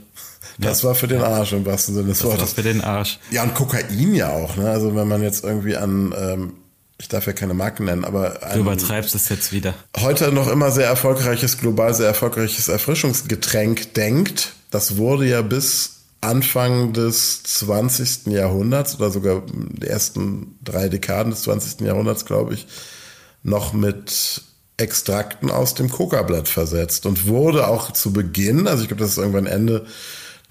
Das 0.58 0.82
ja. 0.82 0.90
war 0.90 0.96
für 0.96 1.08
den 1.08 1.22
Arsch 1.22 1.54
im 1.54 1.66
wahrsten 1.66 1.96
Sinne 1.96 2.10
des 2.10 2.24
Wortes. 2.24 2.40
Das 2.40 2.50
war 2.50 2.64
für 2.64 2.70
den 2.70 2.82
Arsch. 2.82 3.20
Ja, 3.32 3.44
und 3.44 3.54
Kokain 3.54 4.14
ja 4.14 4.30
auch, 4.30 4.56
ne? 4.58 4.70
Also 4.70 4.96
wenn 4.96 5.08
man 5.08 5.22
jetzt 5.24 5.44
irgendwie 5.44 5.76
an, 5.76 6.14
ähm, 6.18 6.54
ich 7.00 7.08
darf 7.08 7.26
ja 7.26 7.34
keine 7.34 7.54
Marken 7.54 7.86
nennen, 7.86 8.06
aber 8.06 8.40
Du 8.54 8.60
übertreibst 8.60 9.16
es 9.16 9.30
jetzt 9.30 9.52
wieder. 9.52 9.74
Heute 9.98 10.32
noch 10.32 10.48
immer 10.48 10.72
sehr 10.72 10.88
erfolgreiches, 10.88 11.58
global 11.58 11.94
sehr 11.94 12.08
erfolgreiches 12.08 12.68
Erfrischungsgetränk 12.68 13.94
denkt, 13.96 14.54
das 14.70 14.98
wurde 14.98 15.26
ja 15.26 15.42
bis 15.42 16.02
Anfang 16.22 16.94
des 16.94 17.42
20. 17.42 18.28
Jahrhunderts 18.28 18.96
oder 18.96 19.10
sogar 19.10 19.42
die 19.52 19.88
ersten 19.88 20.60
drei 20.64 20.88
Dekaden 20.88 21.32
des 21.32 21.42
20. 21.44 21.82
Jahrhunderts, 21.82 22.26
glaube 22.26 22.54
ich, 22.54 22.68
noch 23.44 23.74
mit 23.74 24.42
Extrakten 24.78 25.52
aus 25.52 25.76
dem 25.76 25.90
Kokablatt 25.90 26.48
versetzt 26.48 27.06
und 27.06 27.28
wurde 27.28 27.68
auch 27.68 27.92
zu 27.92 28.14
Beginn, 28.14 28.68
also 28.68 28.82
ich 28.82 28.88
glaube, 28.88 29.02
das 29.02 29.12
ist 29.12 29.18
irgendwann 29.18 29.46
Ende 29.46 29.86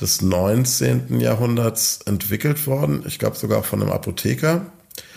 des 0.01 0.23
19. 0.23 1.21
Jahrhunderts 1.21 2.01
entwickelt 2.07 2.67
worden, 2.67 3.03
ich 3.07 3.19
glaube 3.19 3.37
sogar 3.37 3.63
von 3.63 3.83
einem 3.83 3.91
Apotheker, 3.91 4.67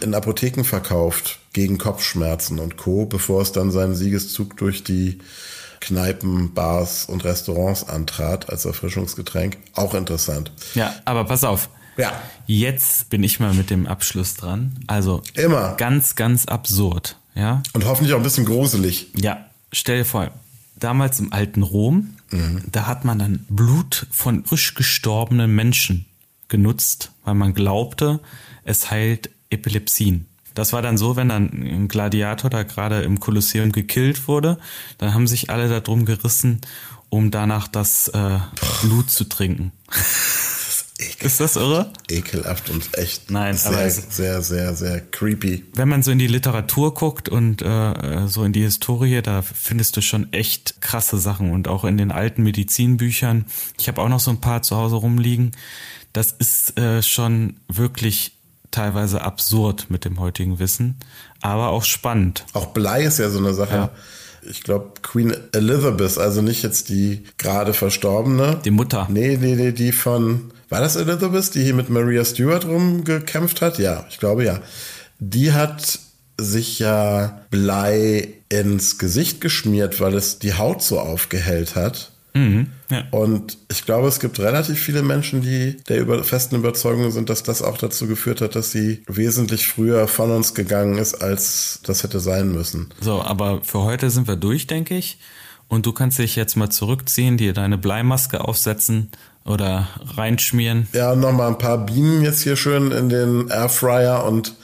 in 0.01 0.13
Apotheken 0.13 0.63
verkauft 0.63 1.39
gegen 1.53 1.77
Kopfschmerzen 1.77 2.59
und 2.59 2.77
Co., 2.77 3.05
bevor 3.05 3.41
es 3.41 3.51
dann 3.51 3.71
seinen 3.71 3.95
Siegeszug 3.95 4.57
durch 4.57 4.83
die 4.83 5.19
Kneipen, 5.79 6.53
Bars 6.53 7.05
und 7.05 7.23
Restaurants 7.25 7.87
antrat 7.87 8.49
als 8.49 8.65
Erfrischungsgetränk. 8.65 9.57
Auch 9.73 9.93
interessant. 9.93 10.51
Ja, 10.75 10.95
aber 11.03 11.25
pass 11.25 11.43
auf. 11.43 11.69
Ja. 11.97 12.13
Jetzt 12.47 13.09
bin 13.09 13.21
ich 13.23 13.39
mal 13.39 13.53
mit 13.53 13.69
dem 13.69 13.85
Abschluss 13.85 14.35
dran. 14.35 14.79
Also 14.87 15.21
immer 15.35 15.75
ganz, 15.75 16.15
ganz 16.15 16.45
absurd. 16.45 17.17
Ja. 17.35 17.63
Und 17.73 17.85
hoffentlich 17.85 18.13
auch 18.13 18.17
ein 18.17 18.23
bisschen 18.23 18.45
gruselig. 18.45 19.07
Ja. 19.15 19.45
Stell 19.71 19.99
dir 19.99 20.05
vor, 20.05 20.31
damals 20.75 21.19
im 21.19 21.33
alten 21.33 21.63
Rom, 21.63 22.15
mhm. 22.29 22.63
da 22.71 22.87
hat 22.87 23.05
man 23.05 23.19
dann 23.19 23.45
Blut 23.49 24.07
von 24.11 24.45
frisch 24.45 24.75
gestorbenen 24.75 25.53
Menschen 25.53 26.05
genutzt, 26.47 27.11
weil 27.23 27.33
man 27.33 27.53
glaubte, 27.53 28.19
es 28.63 28.91
heilt 28.91 29.29
Epilepsien. 29.49 30.27
Das 30.53 30.71
war 30.71 30.83
dann 30.83 30.97
so, 30.97 31.15
wenn 31.15 31.29
dann 31.29 31.49
ein 31.49 31.87
Gladiator 31.87 32.49
da 32.49 32.61
gerade 32.63 33.01
im 33.01 33.19
Kolosseum 33.19 33.71
gekillt 33.71 34.27
wurde, 34.27 34.59
dann 34.99 35.13
haben 35.13 35.25
sich 35.25 35.49
alle 35.49 35.67
darum 35.67 36.05
gerissen, 36.05 36.61
um 37.09 37.31
danach 37.31 37.67
das 37.67 38.07
äh, 38.09 38.37
Blut 38.83 39.09
zu 39.09 39.23
trinken. 39.23 39.71
Ekelhaft. 41.03 41.23
Ist 41.23 41.39
das 41.39 41.55
irre? 41.55 41.91
Ekelhaft 42.09 42.69
und 42.69 42.97
echt 42.97 43.31
Nein, 43.31 43.55
sehr, 43.57 43.71
aber 43.71 43.89
sehr, 43.89 44.41
sehr, 44.41 44.73
sehr 44.73 45.01
creepy. 45.01 45.65
Wenn 45.73 45.89
man 45.89 46.03
so 46.03 46.11
in 46.11 46.19
die 46.19 46.27
Literatur 46.27 46.93
guckt 46.93 47.29
und 47.29 47.61
äh, 47.61 48.27
so 48.27 48.43
in 48.43 48.53
die 48.53 48.63
Historie, 48.63 49.21
da 49.21 49.41
findest 49.41 49.97
du 49.97 50.01
schon 50.01 50.31
echt 50.33 50.81
krasse 50.81 51.17
Sachen 51.17 51.51
und 51.51 51.67
auch 51.67 51.83
in 51.83 51.97
den 51.97 52.11
alten 52.11 52.43
Medizinbüchern. 52.43 53.45
Ich 53.79 53.87
habe 53.87 54.01
auch 54.01 54.09
noch 54.09 54.19
so 54.19 54.31
ein 54.31 54.41
paar 54.41 54.61
zu 54.61 54.75
Hause 54.75 54.95
rumliegen. 54.95 55.51
Das 56.13 56.31
ist 56.31 56.77
äh, 56.79 57.01
schon 57.01 57.57
wirklich 57.67 58.33
teilweise 58.73 59.21
absurd 59.21 59.87
mit 59.89 60.03
dem 60.03 60.19
heutigen 60.19 60.59
Wissen, 60.59 60.97
aber 61.41 61.69
auch 61.69 61.83
spannend. 61.83 62.45
Auch 62.53 62.67
Blei 62.67 63.03
ist 63.03 63.19
ja 63.19 63.29
so 63.29 63.39
eine 63.39 63.53
Sache. 63.53 63.75
Ja. 63.75 63.91
ich 64.49 64.63
glaube, 64.63 64.93
Queen 65.01 65.33
Elizabeth, 65.53 66.17
also 66.17 66.41
nicht 66.41 66.63
jetzt 66.63 66.89
die 66.89 67.23
gerade 67.37 67.73
verstorbene. 67.73 68.59
Die 68.65 68.71
Mutter. 68.71 69.07
Nee, 69.09 69.37
nee, 69.39 69.55
nee, 69.55 69.71
die 69.71 69.91
von, 69.91 70.51
war 70.73 70.81
das 70.81 70.95
Elizabeth, 70.95 71.53
die 71.53 71.61
hier 71.63 71.75
mit 71.75 71.91
Maria 71.91 72.25
Stewart 72.25 72.65
rumgekämpft 72.65 73.61
hat? 73.61 73.77
Ja, 73.77 74.07
ich 74.09 74.17
glaube 74.17 74.43
ja. 74.43 74.59
Die 75.19 75.53
hat 75.53 75.99
sich 76.39 76.79
ja 76.79 77.41
Blei 77.51 78.29
ins 78.49 78.97
Gesicht 78.97 79.39
geschmiert, 79.39 80.01
weil 80.01 80.15
es 80.15 80.39
die 80.39 80.55
Haut 80.55 80.81
so 80.81 80.99
aufgehellt 80.99 81.75
hat. 81.75 82.11
Mhm, 82.33 82.69
ja. 82.89 83.03
Und 83.11 83.59
ich 83.69 83.85
glaube, 83.85 84.07
es 84.07 84.19
gibt 84.19 84.39
relativ 84.39 84.79
viele 84.79 85.03
Menschen, 85.03 85.43
die 85.43 85.77
der 85.87 85.99
über, 85.99 86.23
festen 86.23 86.55
Überzeugung 86.55 87.11
sind, 87.11 87.29
dass 87.29 87.43
das 87.43 87.61
auch 87.61 87.77
dazu 87.77 88.07
geführt 88.07 88.41
hat, 88.41 88.55
dass 88.55 88.71
sie 88.71 89.03
wesentlich 89.05 89.67
früher 89.67 90.07
von 90.07 90.31
uns 90.31 90.55
gegangen 90.55 90.97
ist, 90.97 91.13
als 91.13 91.81
das 91.83 92.01
hätte 92.01 92.19
sein 92.19 92.51
müssen. 92.51 92.89
So, 92.99 93.21
aber 93.21 93.61
für 93.61 93.83
heute 93.83 94.09
sind 94.09 94.27
wir 94.27 94.37
durch, 94.37 94.65
denke 94.65 94.97
ich. 94.97 95.19
Und 95.67 95.85
du 95.85 95.93
kannst 95.93 96.17
dich 96.17 96.35
jetzt 96.35 96.55
mal 96.55 96.71
zurückziehen, 96.71 97.37
dir 97.37 97.53
deine 97.53 97.77
Bleimaske 97.77 98.41
aufsetzen 98.41 99.11
oder 99.45 99.89
reinschmieren. 100.15 100.87
Ja, 100.93 101.15
nochmal 101.15 101.49
ein 101.49 101.57
paar 101.57 101.85
Bienen 101.85 102.23
jetzt 102.23 102.43
hier 102.43 102.55
schön 102.55 102.91
in 102.91 103.09
den 103.09 103.49
Airfryer 103.49 104.23
und 104.25 104.55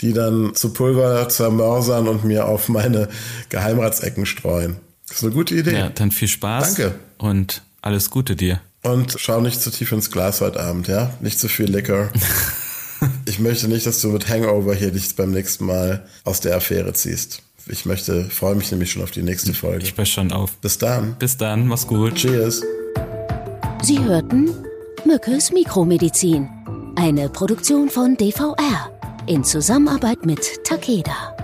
die 0.00 0.12
dann 0.12 0.54
zu 0.54 0.72
Pulver 0.72 1.28
zermörsern 1.28 2.08
und 2.08 2.24
mir 2.24 2.46
auf 2.46 2.68
meine 2.68 3.08
Geheimratsecken 3.48 4.26
streuen. 4.26 4.76
Das 5.08 5.18
ist 5.18 5.24
eine 5.24 5.32
gute 5.32 5.54
Idee. 5.54 5.72
Ja, 5.72 5.88
dann 5.88 6.10
viel 6.10 6.28
Spaß. 6.28 6.74
Danke. 6.74 6.94
Und 7.16 7.62
alles 7.82 8.10
Gute 8.10 8.36
dir. 8.36 8.60
Und 8.82 9.16
schau 9.18 9.40
nicht 9.40 9.60
zu 9.60 9.70
tief 9.70 9.90
ins 9.92 10.10
Glas 10.10 10.40
heute 10.40 10.60
Abend, 10.60 10.86
ja? 10.88 11.12
Nicht 11.20 11.40
zu 11.40 11.48
viel 11.48 11.66
Liquor. 11.66 12.10
ich 13.24 13.38
möchte 13.38 13.66
nicht, 13.68 13.86
dass 13.86 14.00
du 14.00 14.08
mit 14.08 14.28
Hangover 14.28 14.74
hier 14.74 14.92
dich 14.92 15.16
beim 15.16 15.32
nächsten 15.32 15.66
Mal 15.66 16.06
aus 16.24 16.40
der 16.40 16.56
Affäre 16.56 16.92
ziehst. 16.92 17.42
Ich 17.66 17.84
möchte, 17.84 18.24
freue 18.24 18.54
mich 18.54 18.70
nämlich 18.70 18.92
schon 18.92 19.02
auf 19.02 19.10
die 19.10 19.22
nächste 19.22 19.52
Folge. 19.52 19.84
Ich 19.84 19.96
passe 19.96 20.12
schon 20.12 20.32
auf. 20.32 20.56
Bis 20.58 20.78
dann. 20.78 21.16
Bis 21.18 21.36
dann, 21.36 21.66
mach's 21.66 21.86
gut. 21.86 22.14
Cheers. 22.14 22.62
Sie 23.82 23.98
hörten 24.00 24.50
Mückes 25.04 25.52
Mikromedizin, 25.52 26.48
eine 26.96 27.28
Produktion 27.28 27.88
von 27.88 28.16
DVR 28.16 28.90
in 29.26 29.44
Zusammenarbeit 29.44 30.26
mit 30.26 30.64
Takeda. 30.64 31.37